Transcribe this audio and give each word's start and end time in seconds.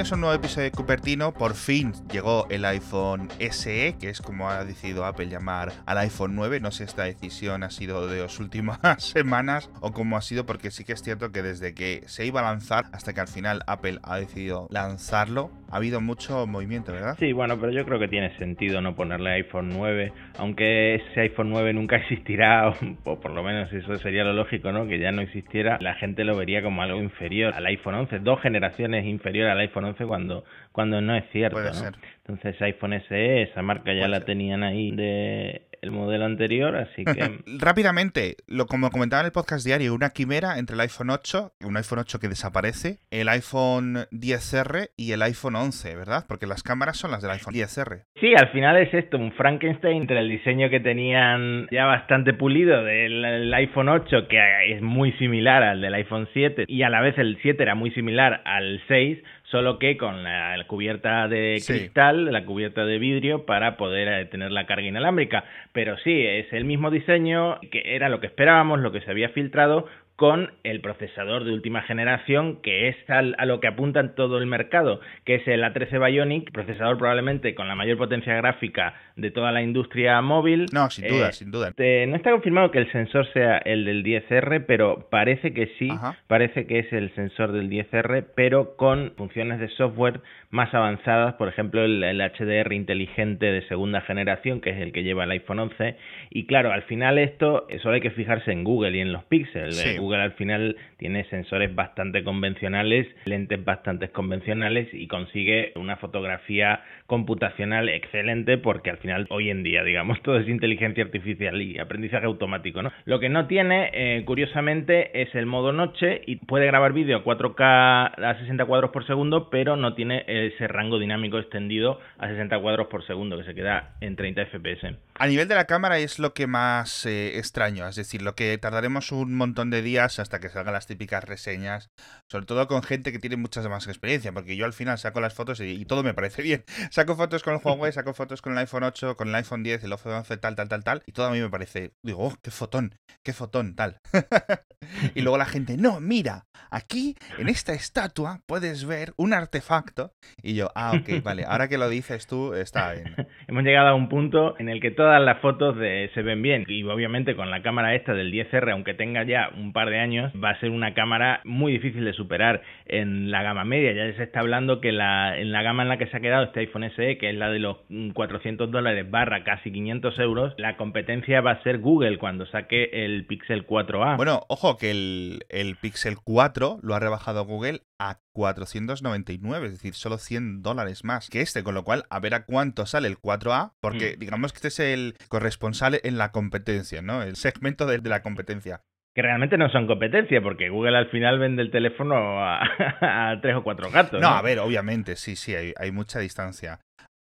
bienvenidos 0.00 0.12
a 0.12 0.14
un 0.14 0.20
nuevo 0.22 0.36
episodio 0.36 0.64
de 0.64 0.70
Cupertino. 0.70 1.34
Por 1.34 1.52
fin 1.52 1.92
llegó 2.10 2.46
el 2.48 2.64
iPhone 2.64 3.28
SE, 3.50 3.96
que 4.00 4.08
es 4.08 4.22
como 4.22 4.48
ha 4.48 4.64
decidido 4.64 5.04
Apple 5.04 5.26
llamar 5.26 5.72
al 5.84 5.98
iPhone 5.98 6.34
9. 6.36 6.58
No 6.60 6.70
sé 6.70 6.78
si 6.78 6.84
esta 6.84 7.04
decisión 7.04 7.62
ha 7.64 7.70
sido 7.70 8.06
de 8.08 8.22
las 8.22 8.40
últimas 8.40 8.78
semanas 8.98 9.70
o 9.82 9.92
cómo 9.92 10.16
ha 10.16 10.22
sido, 10.22 10.46
porque 10.46 10.70
sí 10.70 10.86
que 10.86 10.94
es 10.94 11.02
cierto 11.02 11.32
que 11.32 11.42
desde 11.42 11.74
que 11.74 12.00
se 12.06 12.24
iba 12.24 12.40
a 12.40 12.44
lanzar 12.44 12.86
hasta 12.94 13.12
que 13.12 13.20
al 13.20 13.28
final 13.28 13.60
Apple 13.66 13.98
ha 14.02 14.16
decidido 14.16 14.68
lanzarlo, 14.70 15.50
ha 15.70 15.76
habido 15.76 16.00
mucho 16.00 16.46
movimiento, 16.46 16.92
¿verdad? 16.92 17.16
Sí, 17.18 17.34
bueno, 17.34 17.60
pero 17.60 17.70
yo 17.70 17.84
creo 17.84 17.98
que 17.98 18.08
tiene 18.08 18.34
sentido 18.38 18.80
no 18.80 18.94
ponerle 18.94 19.32
iPhone 19.32 19.68
9, 19.68 20.12
aunque 20.38 20.94
ese 20.94 21.20
iPhone 21.20 21.50
9 21.50 21.74
nunca 21.74 21.96
existirá, 21.98 22.70
o, 23.04 23.20
por 23.20 23.32
lo 23.32 23.42
menos 23.42 23.70
eso 23.70 23.94
sería 23.96 24.24
lo 24.24 24.32
lógico, 24.32 24.72
¿no? 24.72 24.86
Que 24.86 24.98
ya 24.98 25.12
no 25.12 25.20
existiera, 25.20 25.76
la 25.82 25.94
gente 25.96 26.24
lo 26.24 26.36
vería 26.36 26.62
como 26.62 26.80
algo 26.80 26.98
inferior 26.98 27.52
al 27.52 27.66
iPhone 27.66 27.96
11, 27.96 28.20
dos 28.20 28.40
generaciones 28.40 29.04
inferior 29.04 29.50
al 29.50 29.60
iPhone 29.60 29.84
11 29.84 29.89
cuando, 30.06 30.44
cuando 30.72 31.00
no 31.00 31.16
es 31.16 31.24
cierto. 31.32 31.56
Puede 31.56 31.68
¿no? 31.68 31.74
ser. 31.74 31.94
Entonces 32.26 32.60
iPhone 32.62 33.00
SE, 33.08 33.42
esa 33.42 33.62
marca 33.62 33.92
ya 33.92 34.00
Puede 34.00 34.08
la 34.08 34.16
ser. 34.18 34.26
tenían 34.26 34.62
ahí 34.62 34.90
de 34.92 35.62
el 35.82 35.90
modelo 35.90 36.24
anterior, 36.26 36.76
así 36.76 37.04
que 37.04 37.38
Rápidamente, 37.58 38.36
lo 38.46 38.66
como 38.66 38.90
comentaba 38.90 39.20
en 39.20 39.26
el 39.26 39.32
podcast 39.32 39.64
diario, 39.64 39.94
una 39.94 40.10
quimera 40.10 40.58
entre 40.58 40.74
el 40.74 40.80
iPhone 40.80 41.10
8, 41.10 41.52
un 41.64 41.76
iPhone 41.76 42.00
8 42.00 42.18
que 42.20 42.28
desaparece, 42.28 42.98
el 43.10 43.28
iPhone 43.28 43.94
10R 44.10 44.90
y 44.96 45.12
el 45.12 45.22
iPhone 45.22 45.56
11, 45.56 45.96
¿verdad? 45.96 46.24
Porque 46.28 46.46
las 46.46 46.62
cámaras 46.62 46.98
son 46.98 47.10
las 47.10 47.22
del 47.22 47.30
iPhone 47.30 47.54
10R. 47.54 48.04
Sí, 48.20 48.34
al 48.34 48.48
final 48.50 48.76
es 48.76 48.92
esto, 48.92 49.16
un 49.16 49.32
Frankenstein 49.32 50.02
entre 50.02 50.18
el 50.18 50.28
diseño 50.28 50.68
que 50.70 50.80
tenían 50.80 51.66
ya 51.70 51.86
bastante 51.86 52.34
pulido 52.34 52.84
del 52.84 53.24
el 53.24 53.54
iPhone 53.54 53.88
8, 53.88 54.28
que 54.28 54.38
es 54.74 54.82
muy 54.82 55.12
similar 55.12 55.62
al 55.62 55.80
del 55.80 55.94
iPhone 55.94 56.28
7, 56.32 56.64
y 56.68 56.82
a 56.82 56.90
la 56.90 57.00
vez 57.00 57.16
el 57.18 57.38
7 57.40 57.62
era 57.62 57.74
muy 57.74 57.90
similar 57.92 58.42
al 58.44 58.82
6, 58.88 59.18
solo 59.50 59.78
que 59.78 59.96
con 59.96 60.22
la, 60.22 60.56
la 60.56 60.64
cubierta 60.66 61.26
de 61.28 61.56
Sí. 61.60 61.72
cristal, 61.72 62.32
la 62.32 62.44
cubierta 62.44 62.84
de 62.84 62.98
vidrio, 62.98 63.46
para 63.46 63.76
poder 63.76 64.08
eh, 64.08 64.24
tener 64.26 64.52
la 64.52 64.66
carga 64.66 64.86
inalámbrica. 64.86 65.44
Pero 65.72 65.96
sí, 65.98 66.24
es 66.26 66.52
el 66.52 66.64
mismo 66.64 66.90
diseño, 66.90 67.58
que 67.70 67.82
era 67.96 68.08
lo 68.08 68.20
que 68.20 68.26
esperábamos, 68.28 68.80
lo 68.80 68.92
que 68.92 69.00
se 69.00 69.10
había 69.10 69.30
filtrado, 69.30 69.86
con 70.16 70.52
el 70.64 70.82
procesador 70.82 71.44
de 71.44 71.52
última 71.54 71.80
generación, 71.80 72.60
que 72.60 72.88
es 72.88 72.96
al- 73.08 73.34
a 73.38 73.46
lo 73.46 73.58
que 73.60 73.68
apunta 73.68 74.00
en 74.00 74.14
todo 74.14 74.36
el 74.36 74.44
mercado, 74.44 75.00
que 75.24 75.36
es 75.36 75.48
el 75.48 75.64
A13 75.64 75.98
Bionic, 75.98 76.52
procesador 76.52 76.98
probablemente 76.98 77.54
con 77.54 77.68
la 77.68 77.74
mayor 77.74 77.96
potencia 77.96 78.34
gráfica 78.34 78.92
de 79.20 79.30
toda 79.30 79.52
la 79.52 79.62
industria 79.62 80.20
móvil. 80.20 80.66
No, 80.72 80.90
sin 80.90 81.08
duda, 81.08 81.28
Eh, 81.28 81.32
sin 81.32 81.50
duda. 81.50 81.72
no 81.78 82.16
está 82.16 82.30
confirmado 82.30 82.70
que 82.70 82.78
el 82.78 82.90
sensor 82.92 83.26
sea 83.32 83.58
el 83.58 83.84
del 83.84 84.02
10R, 84.02 84.64
pero 84.66 85.08
parece 85.10 85.52
que 85.52 85.68
sí, 85.78 85.88
Ajá. 85.90 86.16
parece 86.26 86.66
que 86.66 86.78
es 86.80 86.92
el 86.92 87.14
sensor 87.14 87.52
del 87.52 87.68
10R, 87.70 88.24
pero 88.34 88.76
con 88.76 89.12
funciones 89.16 89.60
de 89.60 89.68
software 89.68 90.20
más 90.50 90.74
avanzadas, 90.74 91.34
por 91.34 91.48
ejemplo 91.48 91.84
el, 91.84 92.02
el 92.02 92.20
HDR 92.20 92.72
inteligente 92.74 93.46
de 93.46 93.62
segunda 93.68 94.00
generación, 94.00 94.60
que 94.60 94.70
es 94.70 94.78
el 94.80 94.92
que 94.92 95.02
lleva 95.04 95.24
el 95.24 95.30
iPhone 95.30 95.60
11. 95.60 95.96
Y 96.30 96.46
claro, 96.46 96.72
al 96.72 96.82
final 96.82 97.18
esto 97.18 97.66
solo 97.82 97.94
hay 97.94 98.00
que 98.00 98.10
fijarse 98.10 98.50
en 98.52 98.64
Google 98.64 98.96
y 98.96 99.00
en 99.00 99.12
los 99.12 99.22
píxeles. 99.24 99.76
Sí. 99.76 99.96
Google 99.98 100.22
al 100.22 100.32
final 100.32 100.76
tiene 100.98 101.24
sensores 101.24 101.72
bastante 101.74 102.24
convencionales, 102.24 103.06
lentes 103.26 103.64
bastante 103.64 104.08
convencionales 104.08 104.88
y 104.92 105.06
consigue 105.06 105.72
una 105.76 105.96
fotografía 105.96 106.80
computacional 107.06 107.88
excelente 107.88 108.56
porque 108.58 108.90
al 108.90 108.98
final 108.98 109.09
hoy 109.30 109.50
en 109.50 109.62
día, 109.62 109.82
digamos, 109.84 110.20
todo 110.22 110.38
es 110.38 110.48
inteligencia 110.48 111.04
artificial 111.04 111.60
y 111.60 111.78
aprendizaje 111.78 112.26
automático, 112.26 112.82
¿no? 112.82 112.92
Lo 113.04 113.20
que 113.20 113.28
no 113.28 113.46
tiene, 113.46 113.90
eh, 113.92 114.24
curiosamente, 114.24 115.22
es 115.22 115.34
el 115.34 115.46
modo 115.46 115.72
noche 115.72 116.22
y 116.26 116.36
puede 116.36 116.66
grabar 116.66 116.92
vídeo 116.92 117.18
a 117.18 117.24
4K 117.24 118.12
a 118.16 118.38
60 118.38 118.64
cuadros 118.64 118.90
por 118.90 119.06
segundo, 119.06 119.50
pero 119.50 119.76
no 119.76 119.94
tiene 119.94 120.24
ese 120.26 120.68
rango 120.68 120.98
dinámico 120.98 121.38
extendido 121.38 122.00
a 122.18 122.28
60 122.28 122.58
cuadros 122.60 122.86
por 122.88 123.04
segundo 123.06 123.36
que 123.36 123.44
se 123.44 123.54
queda 123.54 123.94
en 124.00 124.16
30 124.16 124.46
FPS. 124.46 125.09
A 125.22 125.26
nivel 125.26 125.48
de 125.48 125.54
la 125.54 125.66
cámara 125.66 125.98
es 125.98 126.18
lo 126.18 126.32
que 126.32 126.46
más 126.46 127.04
eh, 127.04 127.36
extraño, 127.36 127.86
es 127.86 127.94
decir, 127.94 128.22
lo 128.22 128.34
que 128.34 128.56
tardaremos 128.56 129.12
un 129.12 129.34
montón 129.34 129.68
de 129.68 129.82
días 129.82 130.18
hasta 130.18 130.40
que 130.40 130.48
salgan 130.48 130.72
las 130.72 130.86
típicas 130.86 131.22
reseñas, 131.22 131.90
sobre 132.26 132.46
todo 132.46 132.66
con 132.66 132.82
gente 132.82 133.12
que 133.12 133.18
tiene 133.18 133.36
mucha 133.36 133.60
más 133.68 133.86
experiencia, 133.86 134.32
porque 134.32 134.56
yo 134.56 134.64
al 134.64 134.72
final 134.72 134.96
saco 134.96 135.20
las 135.20 135.34
fotos 135.34 135.60
y, 135.60 135.84
todo 135.84 136.02
me 136.02 136.14
parece 136.14 136.40
bien. 136.42 136.64
Saco 136.90 137.16
fotos 137.16 137.42
con 137.42 137.52
el 137.52 137.60
Huawei, 137.62 137.92
saco 137.92 138.14
fotos 138.14 138.40
con 138.40 138.54
el 138.54 138.58
iPhone 138.60 138.82
8, 138.82 139.14
con 139.14 139.28
el 139.28 139.34
iPhone 139.34 139.62
10, 139.62 139.84
el 139.84 139.92
iPhone 139.92 140.14
11, 140.14 140.38
tal, 140.38 140.56
tal, 140.56 140.70
tal, 140.70 140.84
tal, 140.84 141.02
y 141.04 141.12
todo 141.12 141.26
a 141.26 141.32
mí 141.32 141.40
me 141.40 141.50
parece, 141.50 141.92
digo, 142.02 142.24
oh, 142.24 142.34
qué 142.42 142.50
fotón, 142.50 142.94
qué 143.22 143.34
fotón, 143.34 143.74
tal. 143.74 143.98
y 145.14 145.20
luego 145.20 145.36
la 145.36 145.44
gente, 145.44 145.76
no, 145.76 146.00
mira, 146.00 146.46
aquí 146.70 147.14
en 147.36 147.50
esta 147.50 147.74
estatua 147.74 148.40
puedes 148.46 148.86
ver 148.86 149.12
un 149.18 149.34
artefacto, 149.34 150.14
y 150.42 150.54
yo, 150.54 150.70
ah, 150.74 150.94
ok, 150.98 151.22
vale, 151.22 151.44
ahora 151.44 151.68
que 151.68 151.76
lo 151.76 151.90
dices 151.90 152.26
tú, 152.26 152.54
está 152.54 152.94
bien. 152.94 153.14
Hemos 153.48 153.64
llegado 153.64 153.88
a 153.88 153.94
un 153.94 154.08
punto 154.08 154.58
en 154.58 154.70
el 154.70 154.80
que 154.80 154.90
las 155.18 155.38
fotos 155.40 155.76
se 155.76 156.22
ven 156.22 156.42
bien 156.42 156.64
y 156.68 156.82
obviamente 156.84 157.34
con 157.34 157.50
la 157.50 157.62
cámara 157.62 157.94
esta 157.94 158.14
del 158.14 158.32
10R, 158.32 158.72
aunque 158.72 158.94
tenga 158.94 159.24
ya 159.24 159.50
un 159.56 159.72
par 159.72 159.90
de 159.90 159.98
años, 159.98 160.32
va 160.42 160.50
a 160.50 160.60
ser 160.60 160.70
una 160.70 160.94
cámara 160.94 161.40
muy 161.44 161.72
difícil 161.72 162.04
de 162.04 162.12
superar 162.12 162.62
en 162.86 163.30
la 163.30 163.42
gama 163.42 163.64
media. 163.64 163.92
Ya 163.92 164.16
se 164.16 164.22
está 164.22 164.40
hablando 164.40 164.80
que 164.80 164.90
en 164.90 165.52
la 165.52 165.62
gama 165.62 165.82
en 165.82 165.88
la 165.88 165.98
que 165.98 166.06
se 166.06 166.16
ha 166.16 166.20
quedado 166.20 166.44
este 166.44 166.60
iPhone 166.60 166.90
SE, 166.94 167.18
que 167.18 167.30
es 167.30 167.36
la 167.36 167.50
de 167.50 167.58
los 167.58 167.78
mm, 167.88 168.10
400 168.10 168.70
dólares 168.70 169.10
barra 169.10 169.44
casi 169.44 169.72
500 169.72 170.18
euros, 170.18 170.54
la 170.58 170.76
competencia 170.76 171.40
va 171.40 171.52
a 171.52 171.62
ser 171.62 171.78
Google 171.78 172.18
cuando 172.18 172.46
saque 172.46 172.90
el 172.92 173.24
Pixel 173.26 173.66
4A. 173.66 174.16
Bueno, 174.16 174.42
ojo 174.48 174.76
que 174.76 174.90
el 174.90 175.76
Pixel 175.80 176.16
4 176.22 176.78
lo 176.82 176.94
ha 176.94 177.00
rebajado 177.00 177.44
Google 177.44 177.80
a 178.00 178.18
499, 178.32 179.66
es 179.66 179.72
decir, 179.74 179.94
solo 179.94 180.16
100 180.18 180.62
dólares 180.62 181.04
más 181.04 181.28
que 181.28 181.42
este, 181.42 181.62
con 181.62 181.74
lo 181.74 181.84
cual 181.84 182.04
a 182.10 182.18
ver 182.18 182.34
a 182.34 182.44
cuánto 182.46 182.86
sale 182.86 183.08
el 183.08 183.18
4A, 183.18 183.74
porque 183.80 184.16
Mm. 184.16 184.18
digamos 184.18 184.52
que 184.52 184.56
este 184.56 184.68
es 184.68 184.80
el 184.80 185.16
corresponsal 185.28 186.00
en 186.02 186.16
la 186.18 186.32
competencia, 186.32 187.02
¿no? 187.02 187.22
El 187.22 187.36
segmento 187.36 187.86
de, 187.86 187.98
de 187.98 188.08
la 188.10 188.22
competencia. 188.22 188.82
Que 189.14 189.22
realmente 189.22 189.58
no 189.58 189.68
son 189.70 189.86
competencia, 189.88 190.40
porque 190.40 190.68
Google 190.68 190.96
al 190.96 191.10
final 191.10 191.38
vende 191.40 191.62
el 191.62 191.70
teléfono 191.72 192.14
a, 192.42 192.60
a 193.32 193.40
tres 193.42 193.56
o 193.56 193.62
cuatro 193.64 193.90
gatos. 193.90 194.20
No, 194.20 194.28
a 194.28 194.40
ver, 194.42 194.60
obviamente, 194.60 195.16
sí, 195.16 195.34
sí, 195.36 195.54
hay, 195.54 195.74
hay 195.76 195.90
mucha 195.90 196.20
distancia. 196.20 196.80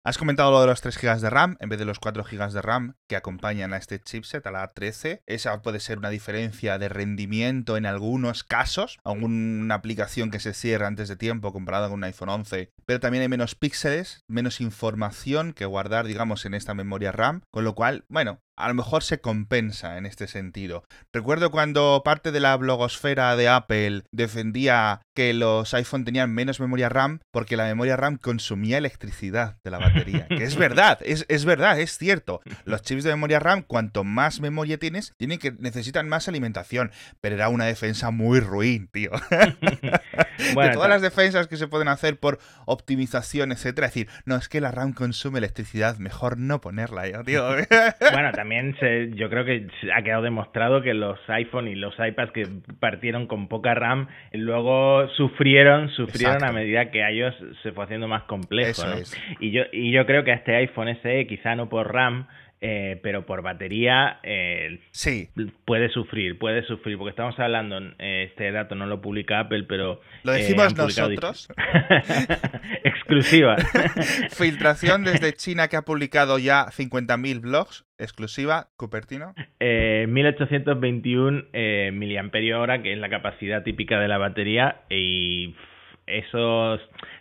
Has 0.08 0.20
comentado 0.20 0.52
lo 0.52 0.62
de 0.62 0.68
los 0.68 0.82
3 0.82 1.00
GB 1.02 1.20
de 1.20 1.32
RAM 1.32 1.58
en 1.60 1.68
vez 1.68 1.80
de 1.80 1.86
los 1.86 1.98
4 1.98 2.24
GB 2.24 2.52
de 2.52 2.62
RAM 2.62 2.94
que 3.08 3.16
acompañan 3.16 3.74
a 3.74 3.78
este 3.78 4.00
chipset, 4.00 4.46
a 4.46 4.52
la 4.52 4.72
A13. 4.72 5.24
Esa 5.26 5.60
puede 5.64 5.80
ser 5.80 5.98
una 5.98 6.12
diferencia 6.12 6.78
de 6.78 6.90
rendimiento 6.90 7.76
en 7.76 7.88
algunos 7.88 8.44
casos, 8.44 9.00
alguna 9.04 9.74
aplicación 9.74 10.30
que 10.30 10.40
se 10.40 10.54
cierra 10.54 10.86
antes 10.86 11.10
de 11.10 11.16
tiempo 11.16 11.52
comparada 11.52 11.88
con 11.88 11.96
un 11.96 12.04
iPhone 12.04 12.30
11, 12.30 12.72
pero 12.86 13.00
también 13.00 13.24
hay 13.24 13.30
menos 13.30 13.56
píxeles, 13.56 14.24
menos 14.28 14.62
información 14.62 15.54
que 15.54 15.66
guardar, 15.66 16.06
digamos, 16.06 16.46
en 16.46 16.54
esta 16.54 16.76
memoria 16.76 17.12
RAM, 17.12 17.42
con 17.50 17.64
lo 17.64 17.74
cual, 17.74 18.06
bueno, 18.08 18.42
a 18.58 18.68
lo 18.68 18.74
mejor 18.74 19.04
se 19.04 19.20
compensa 19.20 19.98
en 19.98 20.06
este 20.06 20.28
sentido. 20.28 20.84
Recuerdo 21.12 21.52
cuando 21.52 22.02
parte 22.04 22.32
de 22.32 22.40
la 22.40 22.56
blogosfera 22.56 23.36
de 23.36 23.50
Apple 23.50 24.04
defendía 24.12 25.02
que 25.14 25.34
los 25.34 25.74
iPhone 25.74 26.06
tenían 26.06 26.34
menos 26.34 26.60
memoria 26.60 26.90
RAM 26.90 27.20
porque 27.32 27.58
la 27.58 27.66
memoria 27.66 27.98
RAM 27.98 28.18
consumía 28.18 28.78
electricidad 28.78 29.58
de 29.64 29.72
la 29.72 29.80
batería. 29.80 30.28
Que 30.28 30.44
es 30.44 30.56
verdad, 30.58 31.00
es, 31.02 31.26
es 31.28 31.46
verdad, 31.46 31.80
es 31.80 31.98
cierto. 31.98 32.42
Los 32.64 32.82
chips 32.82 33.04
de 33.04 33.12
memoria 33.12 33.40
RAM, 33.40 33.64
cuanto 33.64 34.04
más 34.04 34.40
memoria 34.40 34.78
tienes, 34.78 35.14
tienen 35.18 35.40
que 35.40 35.52
necesitan 35.52 36.08
más 36.08 36.28
alimentación. 36.28 36.92
Pero 37.22 37.36
era 37.36 37.50
una 37.50 37.66
defensa 37.66 38.12
muy 38.12 38.40
ruin, 38.40 38.88
tío. 38.88 39.12
Bueno, 40.54 40.70
de 40.70 40.76
todas 40.76 40.90
las 40.90 41.02
defensas 41.02 41.48
que 41.48 41.58
se 41.58 41.68
pueden 41.68 41.88
hacer 41.88 42.20
por 42.20 42.40
optimización, 42.66 43.52
etcétera, 43.52 43.88
decir, 43.88 44.10
no, 44.26 44.36
es 44.36 44.50
que 44.50 44.60
la 44.60 44.72
RAM 44.72 44.94
consume 44.94 45.40
electricidad, 45.40 45.98
mejor 45.98 46.38
no 46.38 46.60
ponerla, 46.62 47.24
tío. 47.24 47.48
Bueno, 48.12 48.32
también 48.34 48.45
se, 48.80 49.12
yo 49.16 49.30
creo 49.30 49.46
que 49.46 49.68
ha 49.94 50.02
quedado 50.02 50.24
demostrado 50.24 50.82
que 50.82 50.94
los 50.94 51.20
iPhone 51.30 51.68
y 51.68 51.76
los 51.76 51.94
iPads 51.98 52.32
que 52.32 52.48
partieron 52.80 53.28
con 53.28 53.48
poca 53.48 53.74
RAM 53.74 54.08
luego 54.34 55.08
sufrieron, 55.10 55.90
sufrieron 55.90 56.36
Exacto. 56.36 56.56
a 56.56 56.60
medida 56.60 56.92
que 56.92 57.00
iOS 57.00 57.36
se 57.64 57.72
fue 57.72 57.84
haciendo 57.86 58.08
más 58.08 58.24
complejo. 58.24 58.84
Y 59.40 59.52
yo 59.52 59.64
y 59.72 59.92
yo 59.92 60.06
creo 60.06 60.24
que 60.24 60.32
a 60.32 60.36
este 60.36 60.56
iPhone 60.56 60.96
SE 61.02 61.28
quizá 61.28 61.56
no 61.56 61.70
por 61.70 61.94
RAM, 61.94 62.28
eh, 62.62 63.00
pero 63.04 63.26
por 63.26 63.42
batería 63.42 64.20
eh, 64.24 64.80
Sí, 64.92 65.30
puede 65.66 65.90
sufrir, 65.90 66.38
puede 66.38 66.64
sufrir, 66.64 66.98
porque 66.98 67.12
estamos 67.12 67.38
hablando, 67.40 67.80
eh, 68.00 68.28
este 68.30 68.52
dato 68.52 68.76
no 68.76 68.86
lo 68.86 69.02
publica 69.02 69.42
Apple, 69.42 69.66
pero... 69.68 70.02
Lo 70.24 70.34
eh, 70.34 70.38
decimos 70.38 70.76
nosotros. 70.76 71.48
Exclusiva. 72.84 73.58
filtración 74.32 75.04
desde 75.04 75.34
China 75.34 75.68
que 75.68 75.76
ha 75.76 75.84
publicado 75.84 76.40
ya 76.40 76.66
50.000 76.68 77.42
blogs, 77.42 77.86
exclusiva, 77.98 78.70
Cupertino. 78.78 79.34
Eh, 79.60 80.06
1821 80.10 81.44
eh, 81.54 81.92
miliamperios 81.94 82.60
hora, 82.60 82.82
que 82.82 82.94
es 82.94 83.00
la 83.00 83.10
capacidad 83.10 83.64
típica 83.64 84.00
de 84.00 84.08
la 84.08 84.18
batería, 84.18 84.82
y 84.90 85.56
pff, 86.06 86.26
eso 86.26 86.78